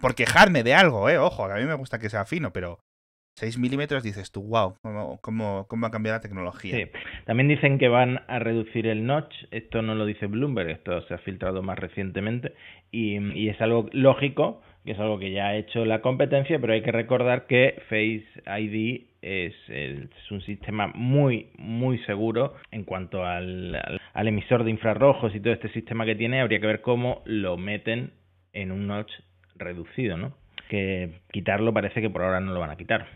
Por 0.00 0.16
quejarme 0.16 0.64
de 0.64 0.74
algo, 0.74 1.08
eh, 1.08 1.16
ojo, 1.16 1.44
a 1.44 1.54
mí 1.54 1.64
me 1.64 1.74
gusta 1.74 2.00
que 2.00 2.10
sea 2.10 2.24
fino, 2.24 2.52
pero 2.52 2.80
6 3.36 3.56
milímetros 3.56 4.02
dices 4.02 4.32
tú, 4.32 4.42
wow, 4.42 4.74
¿cómo, 4.82 5.20
cómo, 5.20 5.66
cómo 5.68 5.86
ha 5.86 5.92
cambiado 5.92 6.16
la 6.16 6.22
tecnología? 6.22 6.76
Sí. 6.76 6.90
También 7.24 7.46
dicen 7.46 7.78
que 7.78 7.86
van 7.86 8.22
a 8.26 8.40
reducir 8.40 8.88
el 8.88 9.06
notch, 9.06 9.32
esto 9.52 9.80
no 9.80 9.94
lo 9.94 10.06
dice 10.06 10.26
Bloomberg, 10.26 10.70
esto 10.70 11.00
se 11.06 11.14
ha 11.14 11.18
filtrado 11.18 11.62
más 11.62 11.78
recientemente 11.78 12.54
y, 12.90 13.18
y 13.38 13.48
es 13.48 13.60
algo 13.60 13.88
lógico, 13.92 14.60
que 14.86 14.92
es 14.92 15.00
algo 15.00 15.18
que 15.18 15.32
ya 15.32 15.48
ha 15.48 15.56
hecho 15.56 15.84
la 15.84 16.00
competencia, 16.00 16.60
pero 16.60 16.72
hay 16.72 16.82
que 16.82 16.92
recordar 16.92 17.46
que 17.46 17.82
Face 17.88 18.24
ID 18.60 19.02
es, 19.20 19.54
es 19.68 20.30
un 20.30 20.40
sistema 20.42 20.86
muy, 20.94 21.50
muy 21.58 21.98
seguro 22.04 22.54
en 22.70 22.84
cuanto 22.84 23.24
al, 23.24 23.74
al, 23.74 24.00
al 24.14 24.28
emisor 24.28 24.62
de 24.62 24.70
infrarrojos 24.70 25.34
y 25.34 25.40
todo 25.40 25.52
este 25.52 25.72
sistema 25.72 26.06
que 26.06 26.14
tiene, 26.14 26.40
habría 26.40 26.60
que 26.60 26.68
ver 26.68 26.82
cómo 26.82 27.22
lo 27.24 27.56
meten 27.56 28.12
en 28.52 28.70
un 28.70 28.86
notch 28.86 29.10
reducido, 29.56 30.16
¿no? 30.16 30.36
Que 30.68 31.20
quitarlo 31.32 31.74
parece 31.74 32.00
que 32.00 32.08
por 32.08 32.22
ahora 32.22 32.38
no 32.38 32.54
lo 32.54 32.60
van 32.60 32.70
a 32.70 32.76
quitar. 32.76 33.08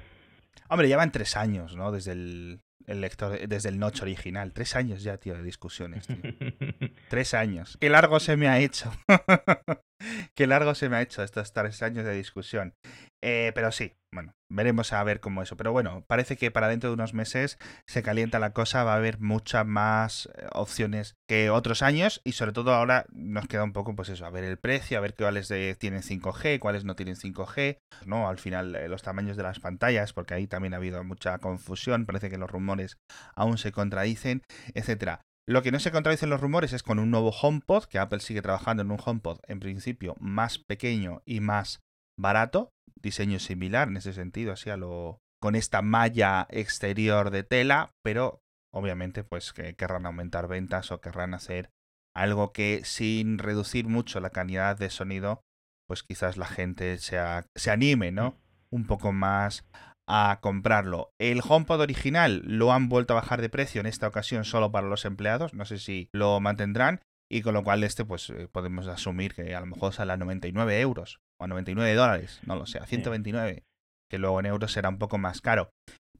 Hombre, 0.68 0.88
ya 0.88 0.96
van 0.96 1.12
tres 1.12 1.36
años, 1.36 1.76
¿no? 1.76 1.92
Desde 1.92 2.12
el, 2.12 2.60
lector, 2.88 3.46
desde 3.48 3.68
el 3.68 3.78
notch 3.78 4.02
original. 4.02 4.52
Tres 4.52 4.74
años 4.74 5.04
ya, 5.04 5.18
tío, 5.18 5.34
de 5.34 5.44
discusiones, 5.44 6.08
tío. 6.08 6.16
tres 7.08 7.32
años. 7.32 7.78
Qué 7.80 7.90
largo 7.90 8.18
se 8.18 8.36
me 8.36 8.48
ha 8.48 8.58
hecho. 8.58 8.90
Qué 10.34 10.46
largo 10.46 10.74
se 10.74 10.88
me 10.88 10.96
ha 10.96 11.02
hecho 11.02 11.22
estos 11.22 11.52
tres 11.52 11.82
años 11.82 12.04
de 12.04 12.14
discusión. 12.14 12.74
Eh, 13.22 13.52
pero 13.54 13.70
sí, 13.70 13.92
bueno, 14.12 14.32
veremos 14.50 14.92
a 14.92 15.04
ver 15.04 15.20
cómo 15.20 15.42
eso. 15.42 15.56
Pero 15.56 15.72
bueno, 15.72 16.04
parece 16.06 16.36
que 16.36 16.50
para 16.50 16.68
dentro 16.68 16.90
de 16.90 16.94
unos 16.94 17.12
meses 17.12 17.58
se 17.86 18.02
calienta 18.02 18.38
la 18.38 18.52
cosa, 18.52 18.82
va 18.82 18.94
a 18.94 18.96
haber 18.96 19.20
muchas 19.20 19.66
más 19.66 20.30
eh, 20.34 20.46
opciones 20.52 21.16
que 21.28 21.50
otros 21.50 21.82
años 21.82 22.22
y 22.24 22.32
sobre 22.32 22.52
todo 22.52 22.74
ahora 22.74 23.06
nos 23.12 23.46
queda 23.46 23.64
un 23.64 23.72
poco 23.72 23.94
pues 23.94 24.08
eso, 24.08 24.24
a 24.24 24.30
ver 24.30 24.44
el 24.44 24.58
precio, 24.58 24.96
a 24.96 25.02
ver 25.02 25.14
cuáles 25.14 25.48
tienen 25.78 26.02
5G, 26.02 26.58
cuáles 26.58 26.84
no 26.84 26.96
tienen 26.96 27.16
5G, 27.16 27.78
¿no? 28.06 28.28
Al 28.28 28.38
final 28.38 28.74
eh, 28.74 28.88
los 28.88 29.02
tamaños 29.02 29.36
de 29.36 29.42
las 29.42 29.60
pantallas, 29.60 30.12
porque 30.12 30.34
ahí 30.34 30.46
también 30.46 30.74
ha 30.74 30.78
habido 30.78 31.04
mucha 31.04 31.38
confusión, 31.38 32.06
parece 32.06 32.30
que 32.30 32.38
los 32.38 32.50
rumores 32.50 32.96
aún 33.34 33.58
se 33.58 33.72
contradicen, 33.72 34.42
etcétera. 34.74 35.22
Lo 35.48 35.62
que 35.62 35.72
no 35.72 35.80
se 35.80 35.90
contradicen 35.90 36.30
los 36.30 36.40
rumores 36.40 36.72
es 36.72 36.82
con 36.82 36.98
un 36.98 37.10
nuevo 37.10 37.30
HomePod, 37.30 37.84
que 37.84 37.98
Apple 37.98 38.20
sigue 38.20 38.42
trabajando 38.42 38.82
en 38.82 38.90
un 38.90 39.00
HomePod 39.04 39.40
en 39.48 39.60
principio 39.60 40.14
más 40.20 40.58
pequeño 40.58 41.22
y 41.24 41.40
más 41.40 41.80
barato, 42.18 42.70
diseño 43.02 43.38
similar 43.38 43.88
en 43.88 43.96
ese 43.96 44.12
sentido, 44.12 44.52
así 44.52 44.70
a 44.70 44.76
lo 44.76 45.18
con 45.40 45.54
esta 45.54 45.80
malla 45.80 46.46
exterior 46.50 47.30
de 47.30 47.42
tela, 47.42 47.94
pero 48.02 48.42
obviamente 48.72 49.24
pues 49.24 49.52
que 49.52 49.74
querrán 49.74 50.06
aumentar 50.06 50.48
ventas 50.48 50.92
o 50.92 51.00
querrán 51.00 51.34
hacer 51.34 51.70
algo 52.14 52.52
que 52.52 52.82
sin 52.84 53.38
reducir 53.38 53.88
mucho 53.88 54.20
la 54.20 54.30
calidad 54.30 54.76
de 54.76 54.90
sonido, 54.90 55.40
pues 55.88 56.02
quizás 56.02 56.36
la 56.36 56.46
gente 56.46 56.98
se, 56.98 57.18
se 57.54 57.70
anime, 57.70 58.12
¿no? 58.12 58.36
Un 58.70 58.86
poco 58.86 59.12
más 59.12 59.64
a 60.12 60.40
comprarlo. 60.40 61.12
El 61.20 61.40
HomePod 61.46 61.80
original 61.80 62.42
lo 62.44 62.72
han 62.72 62.88
vuelto 62.88 63.14
a 63.14 63.20
bajar 63.20 63.40
de 63.40 63.48
precio 63.48 63.80
en 63.80 63.86
esta 63.86 64.08
ocasión 64.08 64.44
solo 64.44 64.72
para 64.72 64.88
los 64.88 65.04
empleados, 65.04 65.54
no 65.54 65.64
sé 65.64 65.78
si 65.78 66.08
lo 66.12 66.40
mantendrán 66.40 67.00
y 67.30 67.42
con 67.42 67.54
lo 67.54 67.62
cual 67.62 67.84
este 67.84 68.04
pues 68.04 68.28
eh, 68.30 68.48
podemos 68.50 68.88
asumir 68.88 69.34
que 69.34 69.54
a 69.54 69.60
lo 69.60 69.66
mejor 69.66 69.92
sale 69.92 70.12
a 70.12 70.16
99 70.16 70.80
euros 70.80 71.20
o 71.38 71.44
a 71.44 71.46
99 71.46 71.94
dólares, 71.94 72.40
no 72.44 72.56
lo 72.56 72.66
sé, 72.66 72.78
a 72.78 72.86
129, 72.86 73.62
que 74.10 74.18
luego 74.18 74.40
en 74.40 74.46
euros 74.46 74.72
será 74.72 74.88
un 74.88 74.98
poco 74.98 75.16
más 75.16 75.40
caro. 75.40 75.70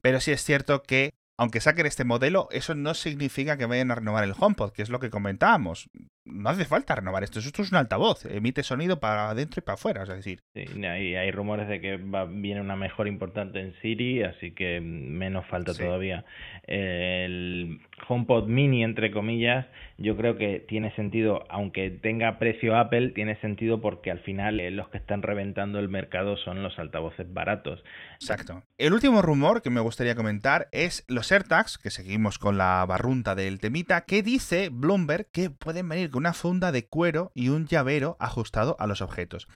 Pero 0.01 0.21
sí 0.21 0.31
es 0.31 0.41
cierto 0.41 0.83
que 0.83 1.11
aunque 1.37 1.59
saquen 1.59 1.85
este 1.85 2.05
modelo, 2.05 2.47
eso 2.51 2.75
no 2.75 2.93
significa 2.93 3.57
que 3.57 3.65
vayan 3.65 3.91
a 3.91 3.95
renovar 3.95 4.23
el 4.23 4.35
HomePod, 4.37 4.71
que 4.71 4.83
es 4.83 4.89
lo 4.89 4.99
que 4.99 5.09
comentábamos. 5.09 5.89
No 6.31 6.49
hace 6.49 6.65
falta 6.65 6.95
renovar 6.95 7.23
esto. 7.23 7.39
Esto 7.39 7.61
es 7.61 7.71
un 7.71 7.77
altavoz, 7.77 8.25
emite 8.25 8.63
sonido 8.63 8.99
para 8.99 9.29
adentro 9.29 9.59
y 9.59 9.63
para 9.63 9.75
afuera, 9.75 10.03
es 10.03 10.09
decir. 10.09 10.41
Sí, 10.53 10.65
hay, 10.85 11.15
hay 11.15 11.31
rumores 11.31 11.67
de 11.67 11.81
que 11.81 11.97
va, 11.97 12.25
viene 12.25 12.61
una 12.61 12.75
mejora 12.75 13.09
importante 13.09 13.59
en 13.59 13.73
Siri, 13.81 14.23
así 14.23 14.51
que 14.51 14.79
menos 14.81 15.45
falta 15.47 15.73
todavía. 15.73 16.25
El 16.63 17.79
HomePod 18.07 18.47
Mini, 18.47 18.83
entre 18.83 19.11
comillas, 19.11 19.65
yo 19.97 20.17
creo 20.17 20.37
que 20.37 20.59
tiene 20.67 20.93
sentido, 20.95 21.43
aunque 21.49 21.89
tenga 21.89 22.39
precio 22.39 22.77
Apple, 22.77 23.09
tiene 23.09 23.39
sentido 23.41 23.81
porque 23.81 24.11
al 24.11 24.19
final 24.19 24.59
eh, 24.59 24.71
los 24.71 24.89
que 24.89 24.97
están 24.97 25.21
reventando 25.21 25.79
el 25.79 25.89
mercado 25.89 26.37
son 26.37 26.63
los 26.63 26.77
altavoces 26.79 27.31
baratos. 27.31 27.83
Exacto. 28.15 28.63
El 28.77 28.93
último 28.93 29.21
rumor 29.21 29.61
que 29.61 29.69
me 29.69 29.81
gustaría 29.81 30.15
comentar 30.15 30.67
es 30.71 31.05
los 31.07 31.31
AirTags, 31.31 31.77
que 31.77 31.91
seguimos 31.91 32.39
con 32.39 32.57
la 32.57 32.85
barrunta 32.87 33.35
del 33.35 33.59
temita, 33.59 34.01
que 34.05 34.23
dice 34.23 34.69
Bloomberg 34.71 35.27
que 35.31 35.49
pueden 35.49 35.87
venir 35.89 36.09
con 36.09 36.20
una 36.21 36.33
funda 36.33 36.71
de 36.71 36.87
cuero 36.87 37.31
y 37.33 37.49
un 37.49 37.65
llavero 37.65 38.15
ajustado 38.19 38.75
a 38.79 38.85
los 38.85 39.01
objetos. 39.01 39.47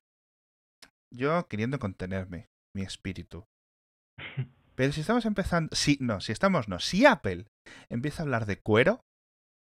Yo 1.14 1.48
queriendo 1.48 1.78
contenerme, 1.78 2.50
mi 2.76 2.82
espíritu. 2.82 3.46
Pero 4.76 4.92
si 4.92 5.02
estamos 5.02 5.26
empezando... 5.26 5.74
Sí, 5.76 5.98
no, 6.02 6.20
si 6.20 6.32
estamos 6.32 6.68
no. 6.68 6.80
Si 6.80 7.06
Apple 7.06 7.46
empieza 7.88 8.22
a 8.22 8.26
hablar 8.26 8.46
de 8.46 8.60
cuero, 8.60 9.02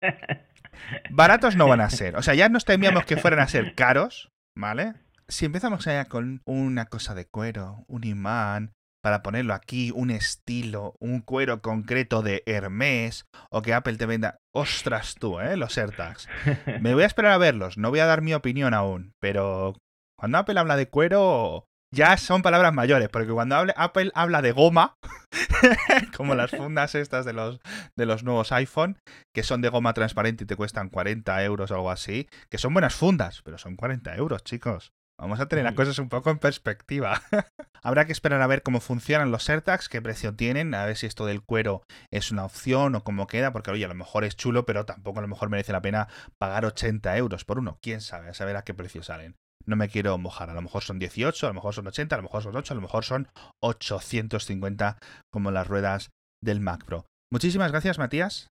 Baratos 1.11 1.56
no 1.56 1.68
van 1.68 1.80
a 1.80 1.90
ser. 1.90 2.16
O 2.16 2.22
sea, 2.22 2.34
ya 2.34 2.48
nos 2.48 2.64
temíamos 2.64 3.04
que 3.04 3.16
fueran 3.16 3.40
a 3.40 3.48
ser 3.48 3.74
caros, 3.74 4.30
¿vale? 4.56 4.94
Si 5.28 5.44
empezamos 5.44 5.87
allá 5.87 6.06
con 6.06 6.42
una 6.44 6.87
cosa 6.87 7.14
de 7.14 7.26
cuero, 7.26 7.84
un 7.88 8.04
imán, 8.04 8.74
para 9.08 9.22
ponerlo 9.22 9.54
aquí, 9.54 9.90
un 9.94 10.10
estilo, 10.10 10.94
un 11.00 11.22
cuero 11.22 11.62
concreto 11.62 12.20
de 12.20 12.42
Hermes, 12.44 13.24
o 13.50 13.62
que 13.62 13.72
Apple 13.72 13.96
te 13.96 14.04
venda. 14.04 14.36
Ostras 14.54 15.14
tú, 15.14 15.40
¿eh? 15.40 15.56
Los 15.56 15.78
AirTags. 15.78 16.28
Me 16.82 16.92
voy 16.92 17.04
a 17.04 17.06
esperar 17.06 17.32
a 17.32 17.38
verlos, 17.38 17.78
no 17.78 17.88
voy 17.88 18.00
a 18.00 18.06
dar 18.06 18.20
mi 18.20 18.34
opinión 18.34 18.74
aún, 18.74 19.12
pero 19.18 19.74
cuando 20.18 20.36
Apple 20.36 20.60
habla 20.60 20.76
de 20.76 20.90
cuero, 20.90 21.64
ya 21.90 22.18
son 22.18 22.42
palabras 22.42 22.74
mayores, 22.74 23.08
porque 23.08 23.32
cuando 23.32 23.56
Apple 23.76 24.10
habla 24.14 24.42
de 24.42 24.52
goma, 24.52 24.96
como 26.14 26.34
las 26.34 26.50
fundas 26.54 26.94
estas 26.94 27.24
de 27.24 27.32
los, 27.32 27.60
de 27.96 28.04
los 28.04 28.24
nuevos 28.24 28.52
iPhone, 28.52 28.98
que 29.34 29.42
son 29.42 29.62
de 29.62 29.70
goma 29.70 29.94
transparente 29.94 30.44
y 30.44 30.46
te 30.46 30.56
cuestan 30.56 30.90
40 30.90 31.44
euros 31.44 31.70
o 31.70 31.76
algo 31.76 31.90
así, 31.90 32.28
que 32.50 32.58
son 32.58 32.74
buenas 32.74 32.94
fundas, 32.94 33.40
pero 33.42 33.56
son 33.56 33.76
40 33.76 34.14
euros, 34.16 34.44
chicos. 34.44 34.92
Vamos 35.20 35.40
a 35.40 35.48
tener 35.48 35.64
las 35.64 35.74
cosas 35.74 35.98
un 35.98 36.09
poco 36.09 36.31
en 36.31 36.38
perspectiva. 36.38 37.20
Habrá 37.83 38.07
que 38.07 38.12
esperar 38.12 38.40
a 38.40 38.46
ver 38.46 38.62
cómo 38.62 38.81
funcionan 38.81 39.31
los 39.31 39.48
AirTags, 39.48 39.88
qué 39.88 40.00
precio 40.00 40.35
tienen, 40.35 40.74
a 40.74 40.87
ver 40.87 40.96
si 40.96 41.07
esto 41.07 41.26
del 41.26 41.42
cuero 41.42 41.83
es 42.12 42.31
una 42.31 42.44
opción 42.44 42.94
o 42.94 43.02
cómo 43.02 43.26
queda, 43.26 43.52
porque 43.52 43.70
oye, 43.70 43.85
a 43.85 43.88
lo 43.88 43.94
mejor 43.94 44.24
es 44.24 44.37
chulo, 44.37 44.64
pero 44.64 44.85
tampoco 44.85 45.18
a 45.18 45.22
lo 45.22 45.28
mejor 45.28 45.50
merece 45.50 45.72
la 45.72 45.83
pena 45.83 46.09
pagar 46.38 46.64
80 46.64 47.16
euros 47.16 47.44
por 47.44 47.59
uno. 47.59 47.78
¿Quién 47.83 48.00
sabe? 48.00 48.28
A 48.28 48.35
saber 48.35 48.57
a 48.57 48.62
qué 48.62 48.74
precio 48.74 49.02
salen 49.02 49.35
no 49.68 49.76
me 49.76 49.88
quiero 49.88 50.16
mojar. 50.18 50.50
A 50.50 50.54
lo 50.54 50.62
mejor 50.62 50.83
son 50.83 50.98
18, 50.98 51.46
a 51.46 51.50
lo 51.50 51.54
mejor 51.54 51.74
son 51.74 51.87
80, 51.87 52.14
a 52.14 52.18
lo 52.18 52.22
mejor 52.22 52.42
son 52.42 52.57
8, 52.57 52.72
a 52.72 52.74
lo 52.74 52.81
mejor 52.81 53.04
son 53.04 53.28
850 53.62 54.96
como 55.31 55.50
las 55.50 55.66
ruedas 55.66 56.11
del 56.42 56.61
Mac 56.61 56.85
Pro. 56.85 57.04
Muchísimas 57.31 57.70
gracias, 57.70 57.98
Matías. 57.98 58.48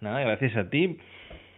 Nada, 0.00 0.20
gracias 0.20 0.56
a 0.56 0.68
ti. 0.68 0.98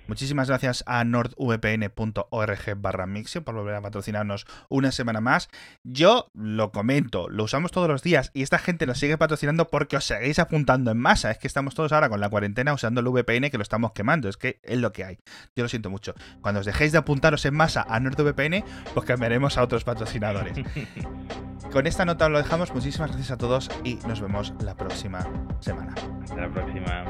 Muchísimas 0.06 0.48
gracias 0.48 0.84
a 0.86 1.04
nordvpn.org 1.04 2.76
barra 2.76 3.06
Mixio 3.06 3.42
por 3.42 3.54
volver 3.54 3.74
a 3.74 3.80
patrocinarnos 3.80 4.46
una 4.68 4.92
semana 4.92 5.20
más. 5.20 5.48
Yo 5.82 6.30
lo 6.34 6.72
comento, 6.72 7.28
lo 7.28 7.44
usamos 7.44 7.72
todos 7.72 7.88
los 7.88 8.02
días 8.02 8.30
y 8.34 8.42
esta 8.42 8.58
gente 8.58 8.86
nos 8.86 8.98
sigue 8.98 9.16
patrocinando 9.16 9.68
porque 9.68 9.96
os 9.96 10.04
seguís 10.04 10.38
apuntando 10.38 10.90
en 10.90 10.98
masa. 10.98 11.30
Es 11.30 11.38
que 11.38 11.46
estamos 11.46 11.74
todos 11.74 11.92
ahora 11.92 12.08
con 12.08 12.20
la 12.20 12.28
cuarentena 12.28 12.72
usando 12.72 13.00
el 13.00 13.08
VPN 13.08 13.50
que 13.50 13.58
lo 13.58 13.62
estamos 13.62 13.92
quemando. 13.92 14.28
Es 14.28 14.36
que 14.36 14.60
es 14.62 14.78
lo 14.78 14.92
que 14.92 15.04
hay. 15.04 15.18
Yo 15.56 15.64
lo 15.64 15.68
siento 15.68 15.90
mucho. 15.90 16.14
Cuando 16.40 16.60
os 16.60 16.66
dejéis 16.66 16.92
de 16.92 16.98
apuntaros 16.98 17.44
en 17.46 17.54
masa 17.54 17.86
a 17.88 17.98
NordVPN, 18.00 18.64
pues 18.92 19.06
cambiaremos 19.06 19.56
a 19.58 19.62
otros 19.62 19.84
patrocinadores. 19.84 20.58
Con 21.72 21.86
esta 21.86 22.04
nota 22.04 22.28
lo 22.28 22.38
dejamos. 22.38 22.72
Muchísimas 22.72 23.10
gracias 23.10 23.30
a 23.30 23.38
todos 23.38 23.70
y 23.84 23.96
nos 24.06 24.20
vemos 24.20 24.52
la 24.60 24.76
próxima 24.76 25.26
semana. 25.60 25.94
Hasta 26.22 26.36
la 26.36 26.50
próxima. 26.50 27.04